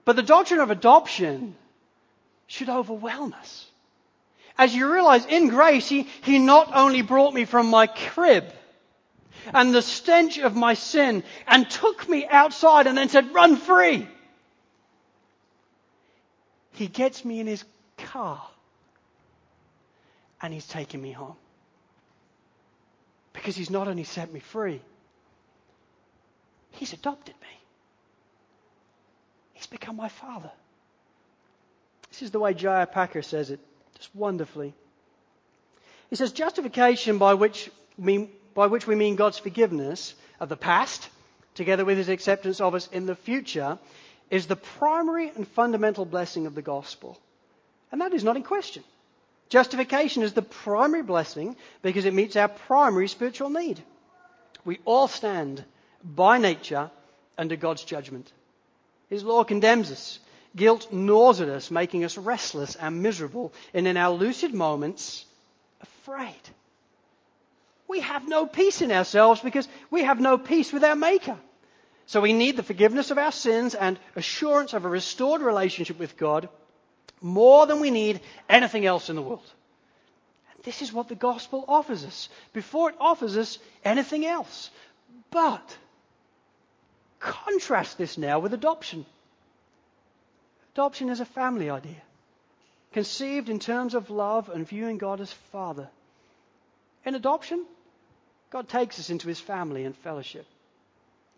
[0.06, 1.56] But the doctrine of adoption
[2.48, 3.66] should overwhelm us.
[4.58, 8.46] As you realize in grace, he, he not only brought me from my crib
[9.54, 14.08] and the stench of my sin and took me outside and then said, run free.
[16.74, 17.64] He gets me in his
[17.98, 18.42] car
[20.42, 21.36] and he's taken me home.
[23.34, 24.82] Because he's not only set me free,
[26.72, 27.60] he's adopted me.
[29.54, 30.52] He's become my father.
[32.10, 32.86] This is the way J.I.
[32.86, 33.60] Packer says it,
[33.98, 34.74] just wonderfully.
[36.10, 41.08] He says, justification by which, we, by which we mean God's forgiveness of the past,
[41.54, 43.78] together with his acceptance of us in the future,
[44.32, 47.20] is the primary and fundamental blessing of the gospel.
[47.92, 48.84] And that is not in question.
[49.50, 53.84] Justification is the primary blessing because it meets our primary spiritual need.
[54.64, 55.66] We all stand
[56.04, 56.92] by nature
[57.38, 58.32] under God's judgment.
[59.10, 60.20] His law condemns us.
[60.56, 65.26] Guilt gnaws at us, making us restless and miserable, and in our lucid moments,
[65.82, 66.42] afraid.
[67.88, 71.38] We have no peace in ourselves because we have no peace with our Maker.
[72.06, 76.18] So we need the forgiveness of our sins and assurance of a restored relationship with
[76.18, 76.50] God
[77.22, 79.52] more than we need anything else in the world.
[80.54, 84.70] And this is what the gospel offers us before it offers us anything else.
[85.32, 85.78] But
[87.20, 89.06] contrast this now with adoption.
[90.74, 92.02] Adoption is a family idea,
[92.94, 95.90] conceived in terms of love and viewing God as Father.
[97.06, 97.66] In adoption,
[98.50, 100.46] God takes us into his family and fellowship.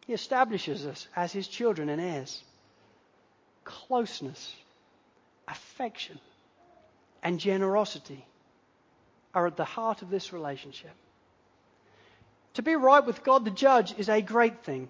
[0.06, 2.44] He establishes us as his children and heirs.
[3.64, 4.56] Closeness
[5.52, 6.20] affection,
[7.22, 8.26] and generosity
[9.34, 10.92] are at the heart of this relationship.
[12.56, 14.90] To be right with God the judge is a great thing.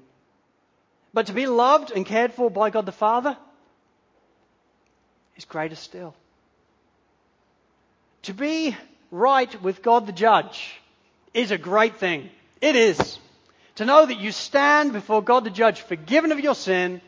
[1.13, 3.37] But to be loved and cared for by God the Father
[5.35, 6.15] is greater still.
[8.23, 8.75] To be
[9.11, 10.79] right with God the judge
[11.33, 12.29] is a great thing.
[12.61, 13.19] It is.
[13.75, 17.01] To know that you stand before God the judge forgiven of your sin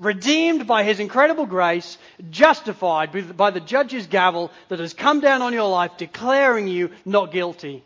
[0.00, 1.98] redeemed by his incredible grace,
[2.30, 7.30] justified by the judge's gavel that has come down on your life declaring you not
[7.30, 7.84] guilty.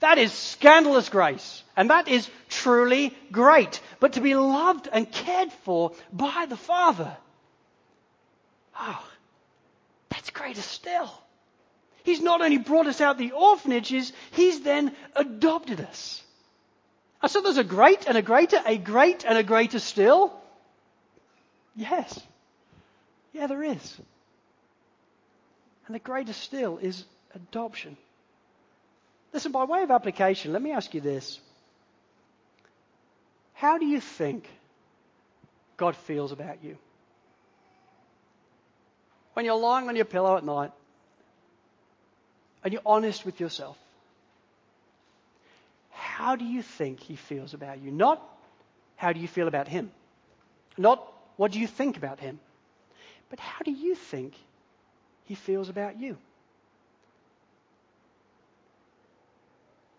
[0.00, 1.62] That is scandalous grace.
[1.76, 3.80] And that is truly great.
[4.00, 7.16] But to be loved and cared for by the Father,
[8.80, 9.08] oh,
[10.08, 11.10] that's greater still.
[12.02, 16.20] He's not only brought us out the orphanages, he's then adopted us.
[17.28, 20.32] So there's a great and a greater, a great and a greater still.
[21.74, 22.20] Yes.
[23.32, 24.00] Yeah, there is.
[25.86, 27.04] And the greatest still is
[27.34, 27.96] adoption.
[29.32, 31.40] Listen, by way of application, let me ask you this.
[33.54, 34.46] How do you think
[35.76, 36.76] God feels about you?
[39.34, 40.72] When you're lying on your pillow at night
[42.62, 43.78] and you're honest with yourself,
[45.90, 47.90] how do you think He feels about you?
[47.90, 48.22] Not
[48.96, 49.90] how do you feel about Him?
[50.76, 52.38] Not what do you think about him?
[53.30, 54.34] But how do you think
[55.24, 56.16] he feels about you?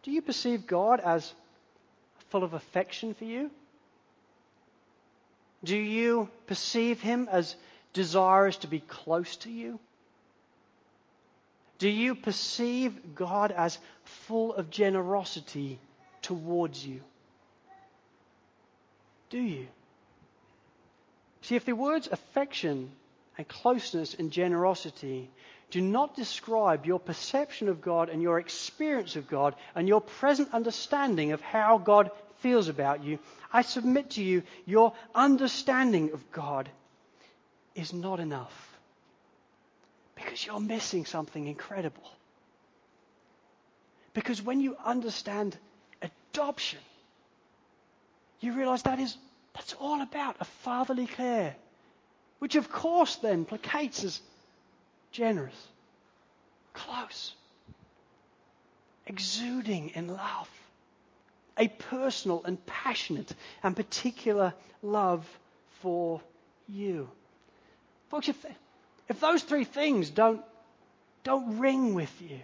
[0.03, 1.33] Do you perceive God as
[2.29, 3.49] full of affection for you?
[5.63, 7.55] Do you perceive him as
[7.93, 9.79] desirous to be close to you?
[11.79, 13.77] Do you perceive God as
[14.27, 15.79] full of generosity
[16.21, 17.01] towards you?
[19.29, 19.67] Do you?
[21.43, 22.91] See, if the words affection
[23.37, 25.29] and closeness and generosity
[25.71, 30.53] do not describe your perception of God and your experience of God and your present
[30.53, 33.19] understanding of how God feels about you.
[33.51, 36.69] I submit to you, your understanding of God
[37.75, 38.77] is not enough.
[40.15, 42.09] Because you're missing something incredible.
[44.13, 45.57] Because when you understand
[46.01, 46.79] adoption,
[48.39, 49.17] you realize that is
[49.53, 51.55] that's all about a fatherly care,
[52.39, 54.19] which of course then placates as
[55.11, 55.67] generous,
[56.73, 57.33] close,
[59.05, 60.49] exuding in love,
[61.57, 63.31] a personal and passionate
[63.61, 65.27] and particular love
[65.81, 66.19] for
[66.67, 67.09] you.
[68.09, 68.45] Folks, if,
[69.07, 70.41] if those three things don't,
[71.23, 72.39] don't ring with you,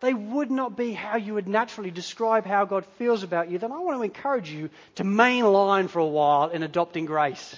[0.00, 3.72] they would not be how you would naturally describe how God feels about you, then
[3.72, 7.56] I want to encourage you to mainline for a while in adopting grace.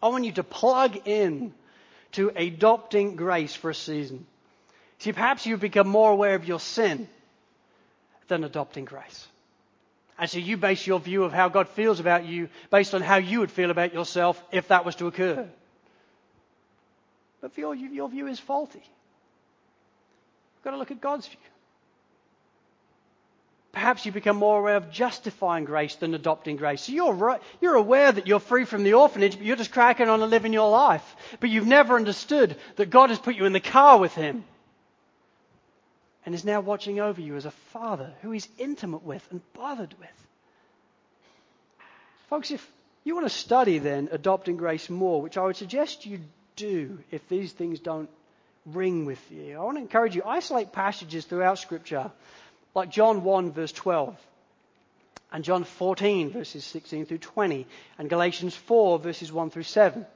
[0.00, 1.52] I want you to plug in
[2.12, 4.26] to adopting grace for a season.
[4.98, 7.08] See, perhaps you've become more aware of your sin
[8.28, 9.26] than adopting grace.
[10.18, 13.16] And so you base your view of how God feels about you based on how
[13.16, 15.48] you would feel about yourself if that was to occur.
[17.40, 18.82] But your, your view is faulty.
[20.58, 21.38] You've got to look at God's view.
[23.70, 26.82] Perhaps you become more aware of justifying grace than adopting grace.
[26.82, 30.08] So you're, right, you're aware that you're free from the orphanage, but you're just cracking
[30.08, 31.04] on and living your life.
[31.38, 34.42] But you've never understood that God has put you in the car with Him
[36.26, 39.94] and is now watching over you as a father who He's intimate with and bothered
[40.00, 40.26] with.
[42.30, 42.68] Folks, if
[43.04, 46.18] you want to study then adopting grace more, which I would suggest you
[46.56, 48.10] do if these things don't
[48.72, 52.10] ring with you, I want to encourage you isolate passages throughout Scripture
[52.74, 54.16] like John 1, verse 12,
[55.32, 57.66] and John 14, verses 16 through 20,
[57.98, 60.06] and Galatians 4, verses 1 through 7.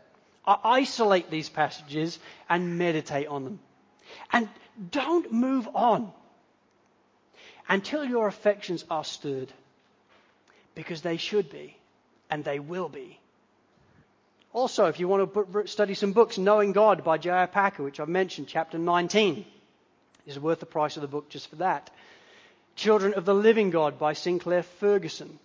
[0.47, 3.61] I isolate these passages and meditate on them.
[4.33, 4.49] And
[4.91, 6.13] don't move on
[7.69, 9.53] until your affections are stirred,
[10.75, 11.77] because they should be,
[12.31, 13.19] and they will be.
[14.53, 17.47] Also, if you want to study some books, Knowing God by J.I.
[17.47, 19.47] Packer, which I've mentioned, chapter 19,
[20.27, 21.91] is worth the price of the book just for that.
[22.77, 25.39] Children of the Living God by Sinclair Ferguson.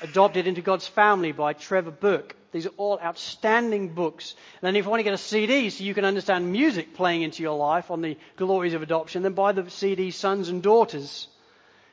[0.00, 2.34] Adopted into God's Family by Trevor Burke.
[2.52, 4.34] These are all outstanding books.
[4.60, 7.22] And then if you want to get a CD so you can understand music playing
[7.22, 11.28] into your life on the glories of adoption, then buy the CD Sons and Daughters,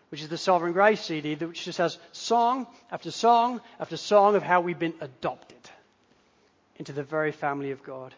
[0.10, 4.44] which is the Sovereign Grace CD, which just has song after song after song of
[4.44, 5.57] how we've been adopted
[6.78, 8.14] into the very family of God.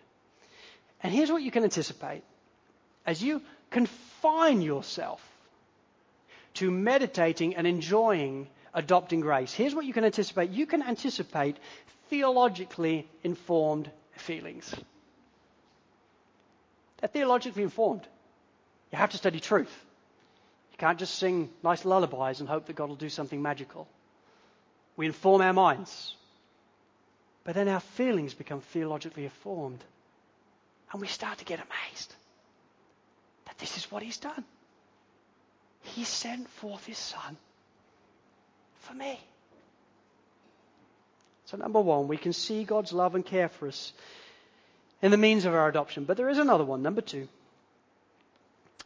[1.02, 2.24] And here's what you can anticipate.
[3.06, 3.42] As you
[3.72, 5.22] confine yourself
[6.56, 9.54] to meditating and enjoying adopting grace.
[9.54, 11.58] Here's what you can anticipate you can anticipate
[12.10, 14.74] theologically informed feelings.
[17.00, 18.06] They're theologically informed.
[18.92, 19.74] You have to study truth.
[20.72, 23.88] You can't just sing nice lullabies and hope that God will do something magical.
[24.98, 26.16] We inform our minds.
[27.50, 29.84] But then our feelings become theologically informed.
[30.92, 32.14] And we start to get amazed
[33.48, 34.46] that this is what He's done.
[35.82, 37.38] He sent forth His Son
[38.82, 39.20] for me.
[41.46, 43.94] So, number one, we can see God's love and care for us
[45.02, 46.04] in the means of our adoption.
[46.04, 46.84] But there is another one.
[46.84, 47.28] Number two,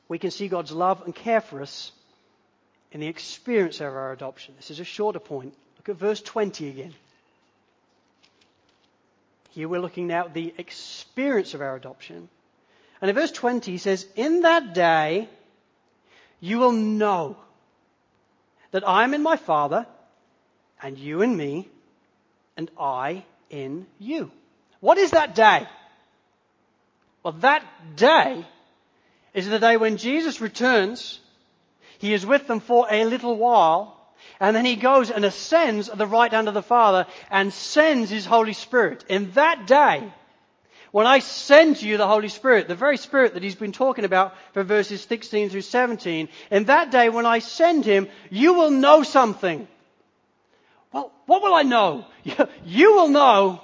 [0.07, 1.91] we can see God's love and care for us
[2.93, 4.53] in the experience of our adoption.
[4.55, 5.53] This is a shorter point.
[5.75, 6.93] Look at verse 20 again.
[9.53, 12.27] Here we're looking now at the experience of our adoption.
[12.99, 15.29] And in verse 20 he says, In that day,
[16.39, 17.37] you will know
[18.71, 19.85] that I am in my Father,
[20.81, 21.69] and you in me,
[22.57, 24.31] and I in you.
[24.79, 25.67] What is that day?
[27.21, 27.63] Well, that
[27.95, 28.43] day
[29.35, 31.19] is the day when Jesus returns.
[31.99, 33.92] He is with them for a little while,
[34.39, 38.09] and then he goes and ascends at the right hand of the Father and sends
[38.09, 39.05] his Holy Spirit.
[39.09, 40.11] In that day,
[40.91, 44.35] when I send you the Holy Spirit, the very Spirit that he's been talking about
[44.53, 49.01] for verses 16 through 17, in that day when I send him, you will know
[49.01, 49.67] something.
[50.91, 52.05] Well, what will I know?
[52.65, 53.61] You will know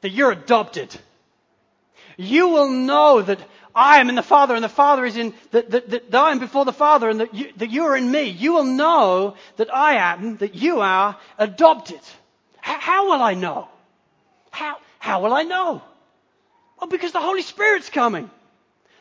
[0.00, 0.96] that you're adopted.
[2.16, 3.40] You will know that
[3.74, 6.38] I am in the Father and the Father is in, that, that, that I am
[6.38, 8.24] before the Father and that you, that you are in me.
[8.24, 12.00] You will know that I am, that you are adopted.
[12.58, 13.68] How, how will I know?
[14.50, 15.82] How, how will I know?
[16.80, 18.30] Well, because the Holy Spirit's coming.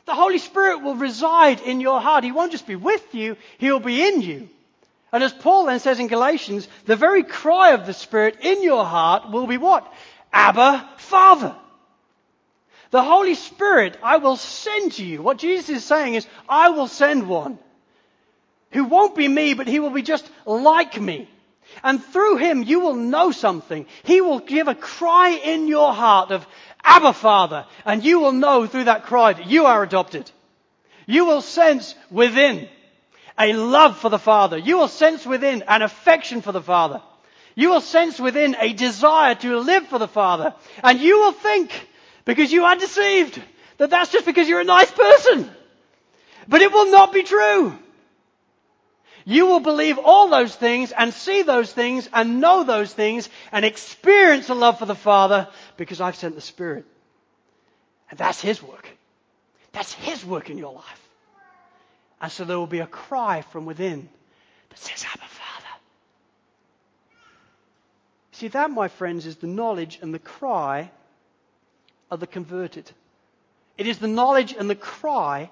[0.05, 2.23] The Holy Spirit will reside in your heart.
[2.23, 4.49] He won't just be with you, He'll be in you.
[5.11, 8.85] And as Paul then says in Galatians, the very cry of the Spirit in your
[8.85, 9.91] heart will be what?
[10.31, 11.55] Abba, Father.
[12.91, 15.21] The Holy Spirit I will send to you.
[15.21, 17.59] What Jesus is saying is, I will send one
[18.71, 21.29] who won't be me, but he will be just like me.
[21.83, 23.85] And through him you will know something.
[24.03, 26.47] He will give a cry in your heart of,
[26.83, 27.65] Abba Father.
[27.85, 30.31] And you will know through that cry that you are adopted.
[31.05, 32.67] You will sense within
[33.37, 34.57] a love for the Father.
[34.57, 37.01] You will sense within an affection for the Father.
[37.55, 40.53] You will sense within a desire to live for the Father.
[40.83, 41.88] And you will think,
[42.29, 43.41] because you are deceived,
[43.77, 45.49] that that's just because you're a nice person.
[46.47, 47.75] But it will not be true.
[49.25, 53.65] You will believe all those things and see those things and know those things and
[53.65, 56.85] experience a love for the Father because I've sent the Spirit.
[58.11, 58.87] And that's His work.
[59.71, 61.09] That's His work in your life.
[62.21, 64.07] And so there will be a cry from within
[64.69, 65.75] that says, Abba, Father.
[68.33, 70.91] See, that, my friends, is the knowledge and the cry
[72.11, 72.89] of the converted.
[73.77, 75.49] It is the knowledge and the cry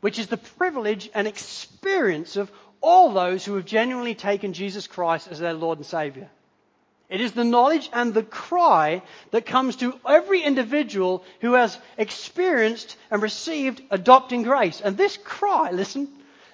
[0.00, 2.50] which is the privilege and experience of
[2.80, 6.28] all those who have genuinely taken Jesus Christ as their Lord and Savior.
[7.08, 12.96] It is the knowledge and the cry that comes to every individual who has experienced
[13.10, 14.80] and received adopting grace.
[14.80, 16.08] And this cry, listen,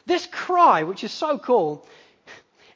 [0.07, 1.86] this cry, which is so cool,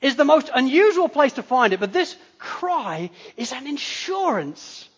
[0.00, 4.88] is the most unusual place to find it, but this cry is an insurance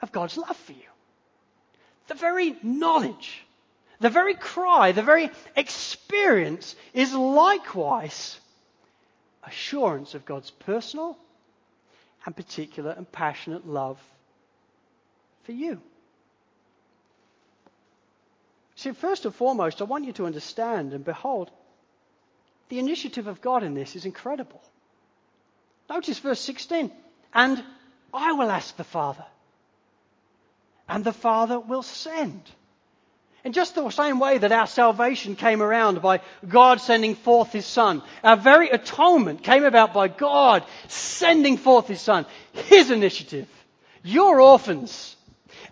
[0.00, 0.91] of God's love for you.
[2.08, 3.44] The very knowledge
[4.02, 8.38] the very cry, the very experience is likewise
[9.44, 11.16] assurance of God's personal
[12.26, 14.00] and particular and passionate love
[15.44, 15.80] for you.
[18.74, 21.52] See, first and foremost, I want you to understand and behold,
[22.70, 24.60] the initiative of God in this is incredible.
[25.88, 26.90] Notice verse 16.
[27.32, 27.62] And
[28.12, 29.24] I will ask the Father,
[30.88, 32.42] and the Father will send.
[33.44, 37.66] In just the same way that our salvation came around by God sending forth His
[37.66, 42.24] Son, our very atonement came about by God sending forth His Son.
[42.52, 43.48] His initiative.
[44.04, 45.16] You're orphans.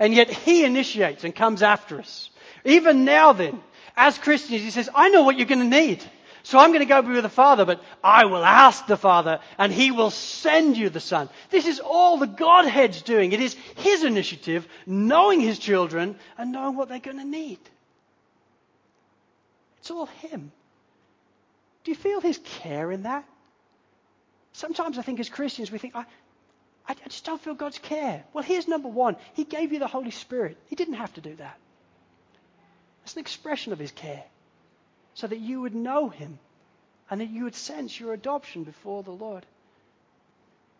[0.00, 2.30] And yet He initiates and comes after us.
[2.64, 3.62] Even now then,
[3.96, 6.04] as Christians, He says, I know what you're going to need.
[6.42, 9.40] So I'm going to go be with the Father, but I will ask the Father
[9.58, 11.28] and He will send you the Son.
[11.50, 13.32] This is all the Godhead's doing.
[13.32, 17.58] It is His initiative, knowing His children and knowing what they're going to need.
[19.78, 20.52] It's all Him.
[21.84, 23.24] Do you feel His care in that?
[24.52, 26.04] Sometimes I think as Christians we think, I,
[26.88, 28.24] I just don't feel God's care.
[28.32, 29.16] Well, here's number one.
[29.34, 30.56] He gave you the Holy Spirit.
[30.66, 31.58] He didn't have to do that.
[33.04, 34.24] It's an expression of His care
[35.20, 36.38] so that you would know him
[37.10, 39.44] and that you would sense your adoption before the Lord.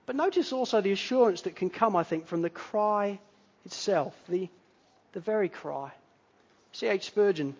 [0.06, 3.20] But notice also the assurance that can come, I think, from the cry
[3.66, 4.48] itself, the,
[5.12, 5.92] the very cry.
[6.72, 7.06] C.H.
[7.06, 7.54] Spurgeon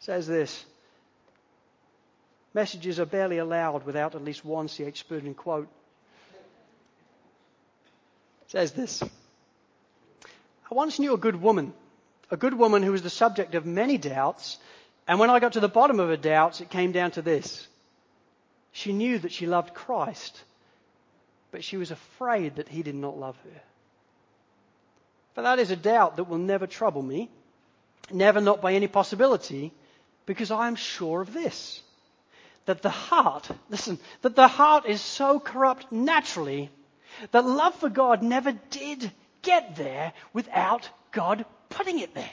[0.00, 0.64] says this
[2.52, 5.00] Messages are barely allowed without at least one C.H.
[5.00, 5.68] Spurgeon quote.
[8.48, 11.72] Says this I once knew a good woman,
[12.30, 14.58] a good woman who was the subject of many doubts
[15.06, 17.66] and when I got to the bottom of her doubts, it came down to this.
[18.72, 20.42] She knew that she loved Christ,
[21.50, 23.60] but she was afraid that he did not love her.
[25.34, 27.28] But that is a doubt that will never trouble me,
[28.10, 29.72] never not by any possibility,
[30.26, 31.82] because I am sure of this.
[32.66, 36.70] That the heart, listen, that the heart is so corrupt naturally
[37.30, 39.10] that love for God never did
[39.42, 42.30] get there without God putting it there.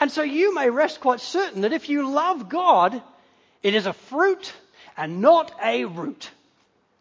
[0.00, 3.00] And so you may rest quite certain that if you love God,
[3.62, 4.52] it is a fruit
[4.96, 6.30] and not a root.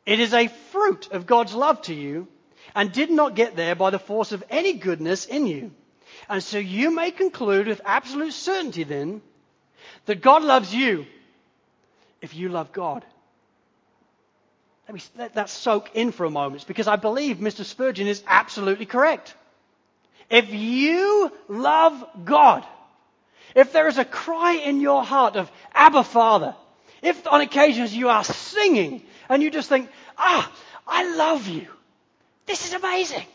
[0.05, 2.27] It is a fruit of God's love to you
[2.75, 5.71] and did not get there by the force of any goodness in you.
[6.29, 9.21] And so you may conclude with absolute certainty then
[10.05, 11.05] that God loves you
[12.21, 13.03] if you love God.
[14.87, 17.63] Let me let that soak in for a moment because I believe Mr.
[17.63, 19.35] Spurgeon is absolutely correct.
[20.29, 22.65] If you love God,
[23.55, 26.55] if there is a cry in your heart of Abba Father,
[27.01, 30.51] if on occasions you are singing and you just think, ah,
[30.87, 31.67] I love you.
[32.45, 33.25] This is amazing.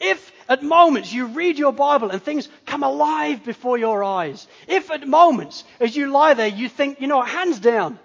[0.00, 4.90] If at moments you read your Bible and things come alive before your eyes, if
[4.90, 7.98] at moments as you lie there you think, you know, hands down,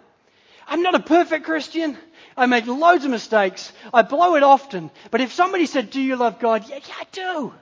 [0.67, 1.97] I'm not a perfect Christian.
[2.37, 3.73] I make loads of mistakes.
[3.93, 4.91] I blow it often.
[5.11, 6.69] But if somebody said, do you love God?
[6.69, 7.53] Yeah, yeah, I do.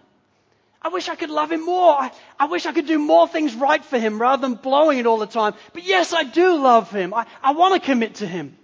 [0.88, 1.92] I wish I could love him more.
[2.00, 5.06] I, I, wish I could do more things right for him rather than blowing it
[5.06, 5.54] all the time.
[5.74, 7.14] But yes, I do love him.
[7.14, 8.56] I, I want to commit to him.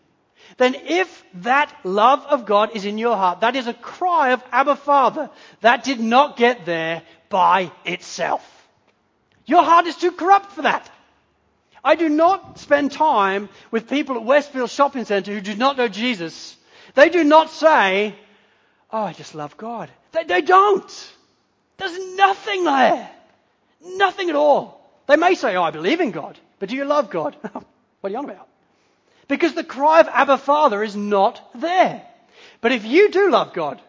[0.56, 4.42] Then if that love of God is in your heart, that is a cry of
[4.54, 5.30] Abba Father.
[5.60, 8.42] That did not get there by itself.
[9.46, 10.90] Your heart is too corrupt for that.
[11.84, 15.90] I do not spend time with people at Westfield Shopping Centre who do not know
[15.90, 16.56] Jesus.
[16.96, 18.16] They do not say,
[18.92, 19.90] Oh, I just love God.
[20.14, 21.13] They, they don't.
[21.84, 23.10] There's nothing there.
[23.84, 24.80] Nothing at all.
[25.08, 26.40] They may say, Oh, I believe in God.
[26.60, 27.36] But do you love God?
[27.42, 27.66] what
[28.04, 28.48] are you on about?
[29.28, 32.02] Because the cry of Abba Father is not there.
[32.62, 33.82] But if you do love God,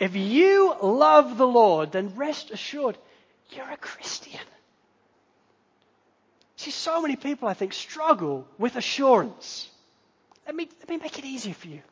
[0.00, 2.98] if you love the Lord, then rest assured,
[3.50, 4.40] you're a Christian.
[6.56, 9.68] See, so many people, I think, struggle with assurance.
[10.44, 11.82] Let me, let me make it easier for you.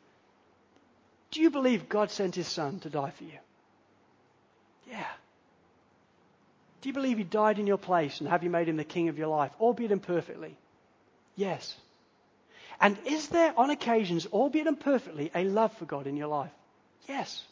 [1.31, 3.39] Do you believe God sent his son to die for you?
[4.89, 5.05] Yeah.
[6.81, 9.09] Do you believe he died in your place and have you made him the king
[9.09, 10.55] of your life, albeit imperfectly?
[11.35, 11.75] Yes.
[12.79, 16.51] And is there, on occasions, albeit imperfectly, a love for God in your life?
[17.07, 17.43] Yes.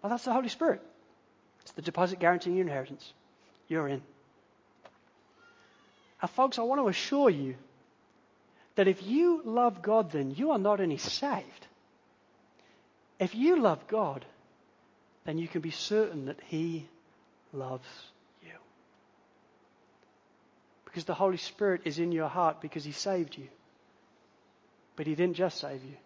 [0.00, 0.80] Well, that's the Holy Spirit.
[1.62, 3.12] It's the deposit guaranteeing your inheritance.
[3.68, 4.02] You're in.
[6.20, 7.56] Now, folks, I want to assure you
[8.76, 11.66] that if you love God, then you are not only saved.
[13.18, 14.24] If you love God,
[15.24, 16.88] then you can be certain that He
[17.52, 17.88] loves
[18.42, 18.50] you.
[20.84, 23.48] Because the Holy Spirit is in your heart because He saved you.
[24.96, 25.96] But He didn't just save you,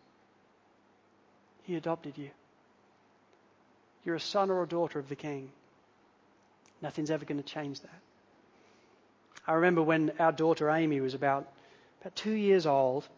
[1.64, 2.30] He adopted you.
[4.04, 5.50] You're a son or a daughter of the King.
[6.80, 8.00] Nothing's ever going to change that.
[9.46, 11.48] I remember when our daughter Amy was about,
[12.00, 13.08] about two years old,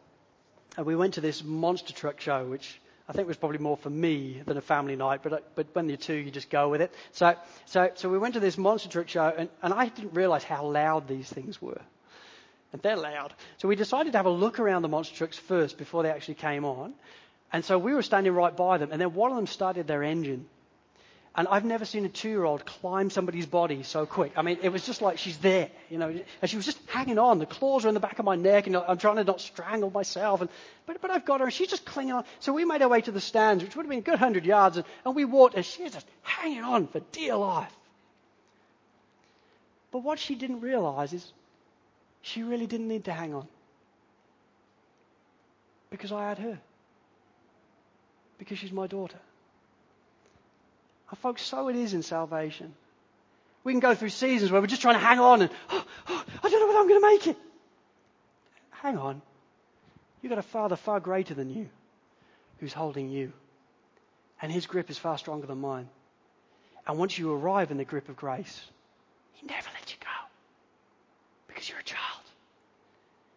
[0.77, 3.77] and we went to this monster truck show, which I think it was probably more
[3.77, 6.69] for me than a family night, but, uh, but when you're two, you just go
[6.69, 6.93] with it.
[7.13, 7.35] So,
[7.65, 10.67] so, so we went to this monster truck show, and, and I didn't realize how
[10.67, 11.81] loud these things were.
[12.75, 13.33] And they're loud.
[13.57, 16.35] So we decided to have a look around the monster trucks first before they actually
[16.35, 16.93] came on.
[17.51, 20.03] And so we were standing right by them, and then one of them started their
[20.03, 20.47] engine.
[21.35, 24.33] And I've never seen a two year old climb somebody's body so quick.
[24.37, 27.19] I mean, it was just like she's there, you know, and she was just hanging
[27.19, 27.39] on.
[27.39, 29.91] The claws are in the back of my neck, and I'm trying to not strangle
[29.91, 30.41] myself.
[30.41, 30.51] And,
[30.87, 32.25] but, but I've got her, and she's just clinging on.
[32.41, 34.47] So we made our way to the stands, which would have been a good hundred
[34.47, 37.73] yards, and, and we walked, and she was just hanging on for dear life.
[39.91, 41.33] But what she didn't realize is
[42.23, 43.47] she really didn't need to hang on.
[45.91, 46.59] Because I had her.
[48.39, 49.19] Because she's my daughter.
[51.11, 52.75] And folks, so it is in salvation.
[53.65, 56.25] We can go through seasons where we're just trying to hang on and, oh, oh,
[56.43, 57.37] I don't know whether I'm going to make it.
[58.71, 59.23] Hang on.
[60.23, 61.69] You've got a Father far greater than you
[62.61, 63.33] who's holding you.
[64.41, 65.89] And his grip is far stronger than mine.
[66.87, 68.61] And once you arrive in the grip of grace,
[69.35, 70.07] he never lets you go
[71.49, 72.23] because you're a child.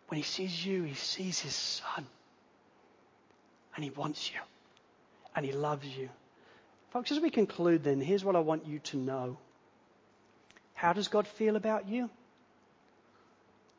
[0.07, 2.05] When he sees you, he sees his son.
[3.75, 4.39] And he wants you.
[5.35, 6.09] And he loves you.
[6.91, 9.37] Folks, as we conclude, then, here's what I want you to know.
[10.73, 12.09] How does God feel about you?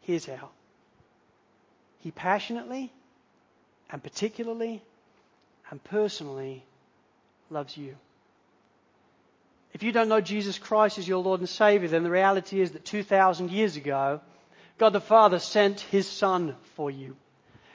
[0.01, 0.49] Here's how
[1.99, 2.91] He passionately
[3.91, 4.83] and particularly
[5.71, 6.65] and personally
[7.51, 7.97] loves you.
[9.75, 12.73] If you don't know Jesus Christ as your Lord and Savior, then the reality is
[12.73, 14.21] that 2,000 years ago,
[14.79, 17.17] God the Father sent His Son for you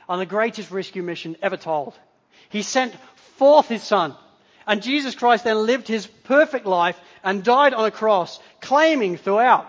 [0.09, 1.93] on the greatest rescue mission ever told.
[2.49, 2.95] He sent
[3.37, 4.15] forth His Son
[4.67, 9.65] and Jesus Christ then lived his perfect life and died on a cross, claiming throughout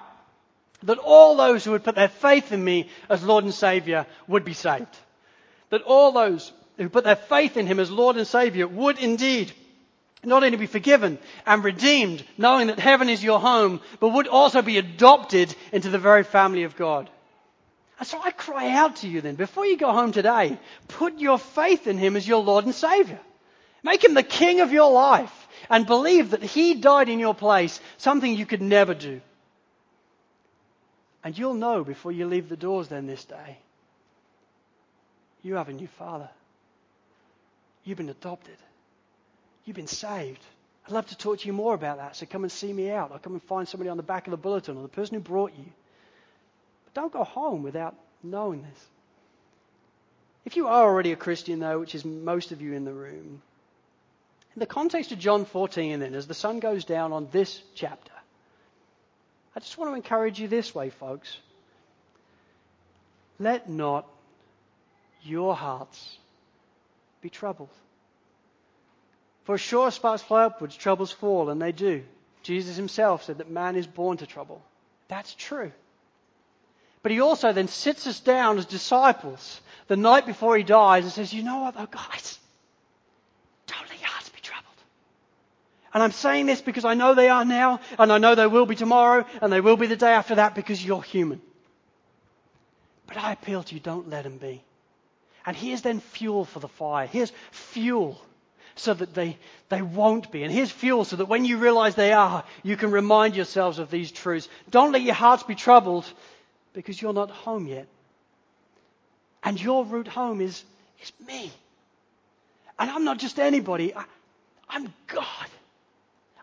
[0.83, 4.45] that all those who would put their faith in me as Lord and Savior would
[4.45, 4.97] be saved.
[5.71, 9.53] That all those who put their faith in him as Lord and Savior would indeed
[10.25, 14.63] not only be forgiven and redeemed, knowing that heaven is your home, but would also
[14.63, 17.09] be adopted into the very family of God.
[18.01, 21.39] And so I cry out to you then, before you go home today, put your
[21.39, 23.21] faith in him as your Lord and Savior.
[23.83, 27.81] Make him the king of your life and believe that he died in your place,
[27.97, 29.21] something you could never do.
[31.23, 33.59] And you'll know before you leave the doors then this day,
[35.43, 36.29] you have a new father.
[37.85, 38.57] You've been adopted.
[39.65, 40.43] You've been saved.
[40.87, 43.13] I'd love to talk to you more about that, so come and see me out.
[43.13, 45.21] I'll come and find somebody on the back of the bulletin or the person who
[45.21, 45.67] brought you.
[46.85, 48.87] But don't go home without knowing this.
[50.45, 53.43] If you are already a Christian, though, which is most of you in the room,
[54.59, 58.11] in the context of John 14, then, as the sun goes down on this chapter,
[59.55, 61.37] I just want to encourage you this way, folks.
[63.39, 64.05] Let not
[65.23, 66.19] your hearts
[67.21, 67.69] be troubled.
[69.45, 72.03] For sure sparks fly upwards, troubles fall, and they do.
[72.43, 74.61] Jesus himself said that man is born to trouble.
[75.07, 75.71] That's true.
[77.05, 81.13] But he also then sits us down as disciples the night before he dies and
[81.13, 82.41] says, You know what, though, guys?
[85.99, 88.67] And I'm saying this because I know they are now, and I know they will
[88.67, 91.43] be tomorrow, and they will be the day after that because you're human.
[93.09, 94.63] But I appeal to you, don't let them be.
[95.45, 97.09] And here's then fuel for the fire.
[97.09, 98.17] Here's fuel
[98.77, 99.39] so that they,
[99.71, 100.45] they won't be.
[100.45, 103.91] And here's fuel so that when you realize they are, you can remind yourselves of
[103.91, 104.49] these truths.
[104.71, 106.05] Don't let your hearts be troubled
[106.75, 107.89] because you're not home yet.
[109.43, 110.63] And your route home is,
[111.03, 111.51] is me.
[112.79, 114.05] And I'm not just anybody, I,
[114.69, 115.49] I'm God.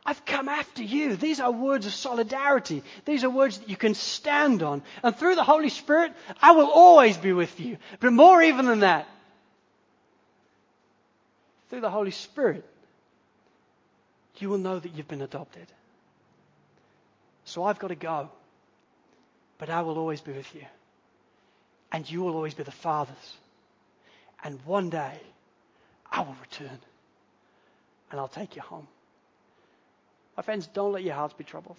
[0.06, 1.16] I've come after you.
[1.16, 2.84] These are words of solidarity.
[3.06, 4.84] These are words that you can stand on.
[5.02, 7.78] And through the Holy Spirit, I will always be with you.
[8.00, 9.08] But more even than that,
[11.70, 12.64] through the Holy Spirit,
[14.38, 15.66] you will know that you've been adopted.
[17.46, 18.30] So I've got to go.
[19.58, 20.66] But I will always be with you.
[21.92, 23.38] And you will always be the Father's.
[24.44, 25.20] And one day,
[26.12, 26.78] I will return.
[28.12, 28.88] And I'll take you home.
[30.38, 31.78] My friends, don't let your hearts be troubled.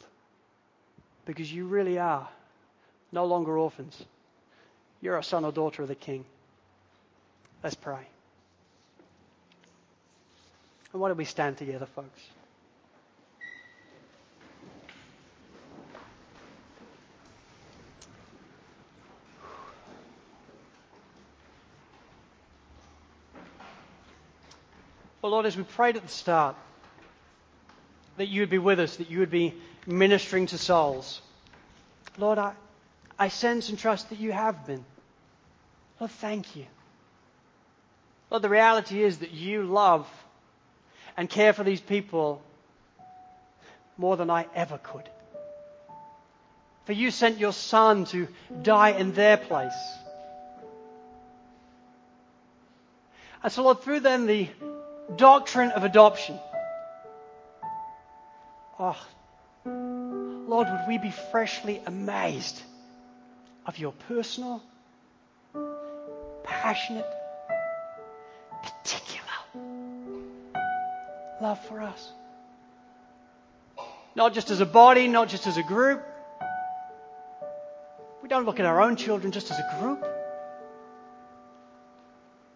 [1.24, 2.28] Because you really are
[3.12, 4.02] no longer orphans.
[5.00, 6.24] You're a son or daughter of the King.
[7.62, 8.06] Let's pray.
[10.92, 12.20] And why don't we stand together, folks?
[25.20, 26.54] Well, Lord, as we prayed at the start,
[28.16, 29.54] that you would be with us, that you would be
[29.86, 31.20] ministering to souls.
[32.18, 32.52] Lord, I,
[33.18, 34.84] I sense and trust that you have been.
[36.00, 36.66] Lord, thank you.
[38.30, 40.08] Lord, the reality is that you love
[41.16, 42.42] and care for these people
[43.96, 45.08] more than I ever could.
[46.84, 48.28] For you sent your Son to
[48.62, 49.72] die in their place.
[53.42, 54.48] And so, Lord, through then the
[55.16, 56.38] doctrine of adoption,
[58.78, 59.06] Oh,
[59.64, 62.62] Lord, would we be freshly amazed
[63.64, 64.62] of your personal,
[66.44, 67.06] passionate,
[68.62, 69.26] particular
[71.40, 72.12] love for us.
[74.14, 76.02] Not just as a body, not just as a group.
[78.22, 80.06] We don't look at our own children just as a group.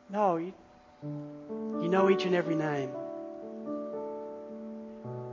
[0.09, 0.53] No, you,
[1.83, 2.91] you know each and every name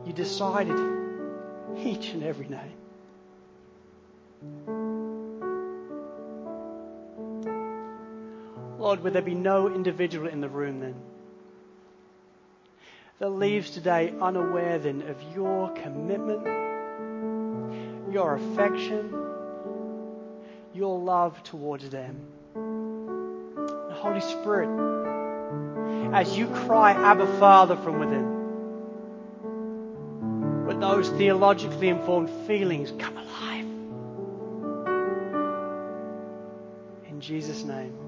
[0.08, 0.80] you decided
[1.84, 2.72] each and every name.
[8.80, 10.96] Lord, would there be no individual in the room then
[13.20, 16.46] that leaves today unaware then of your commitment,
[18.14, 19.12] your affection,
[20.74, 22.16] your love towards them.
[22.54, 24.70] The Holy Spirit,
[26.14, 28.37] as you cry, Abba Father from within,
[30.80, 33.66] those theologically informed feelings come alive.
[37.10, 38.07] In Jesus' name.